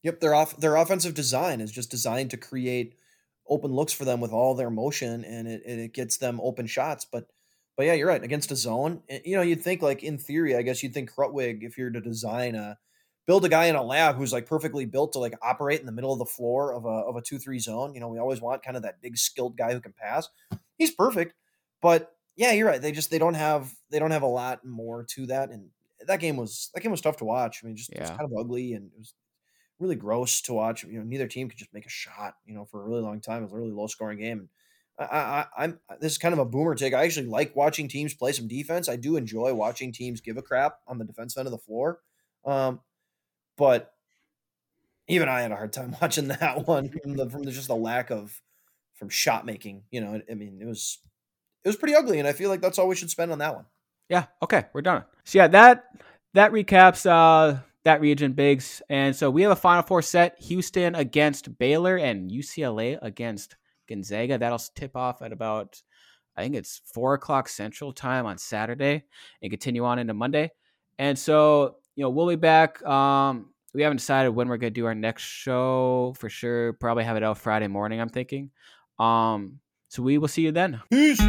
[0.04, 0.20] Yep.
[0.20, 2.96] Their off their offensive design is just designed to create
[3.48, 6.68] open looks for them with all their motion, and it and it gets them open
[6.68, 7.06] shots.
[7.06, 7.28] But
[7.78, 8.24] but yeah, you're right.
[8.24, 11.14] Against a zone, eh, you know, you'd think like in theory, I guess you'd think
[11.14, 12.78] Krutwig, if you're to design a
[13.28, 15.92] build a guy in a lab who's like perfectly built to like operate in the
[15.92, 17.94] middle of the floor of a of a two three zone.
[17.94, 20.28] You know, we always want kind of that big skilled guy who can pass.
[20.78, 21.36] He's perfect,
[21.82, 22.82] but yeah, you're right.
[22.82, 25.70] They just they don't have they don't have a lot more to that, and
[26.08, 27.62] that game was that game was tough to watch.
[27.64, 29.14] I mean, just it was kind of ugly and it was
[29.80, 30.84] really gross to watch.
[30.84, 32.36] You know, neither team could just make a shot.
[32.46, 34.50] You know, for a really long time, it was a really low scoring game.
[35.00, 36.94] I, I'm this is kind of a boomer take.
[36.94, 38.90] I actually like watching teams play some defense.
[38.90, 42.00] I do enjoy watching teams give a crap on the defense end of the floor.
[42.46, 42.80] Um,
[43.58, 43.94] but
[45.08, 47.76] even I had a hard time watching that one from the from the, just the
[47.76, 48.42] lack of
[48.96, 49.84] from shot making.
[49.92, 51.00] You know, I mean, it was
[51.64, 53.56] it was pretty ugly, and I feel like that's all we should spend on that
[53.56, 53.66] one.
[54.10, 54.26] Yeah.
[54.42, 54.66] Okay.
[54.74, 55.04] We're done.
[55.26, 55.86] So yeah, that
[56.34, 60.96] that recaps uh that region Biggs, and so we have a Final Four set: Houston
[60.96, 63.56] against Baylor and UCLA against
[63.88, 64.38] Gonzaga.
[64.38, 65.82] That'll tip off at about
[66.36, 69.04] I think it's four o'clock Central Time on Saturday,
[69.42, 70.52] and continue on into Monday.
[71.00, 72.84] And so you know we'll be back.
[72.86, 76.74] Um, we haven't decided when we're gonna do our next show for sure.
[76.74, 78.00] Probably have it out Friday morning.
[78.00, 78.52] I'm thinking.
[79.00, 79.60] Um,
[79.90, 80.82] so we will see you then.
[80.92, 81.22] Peace.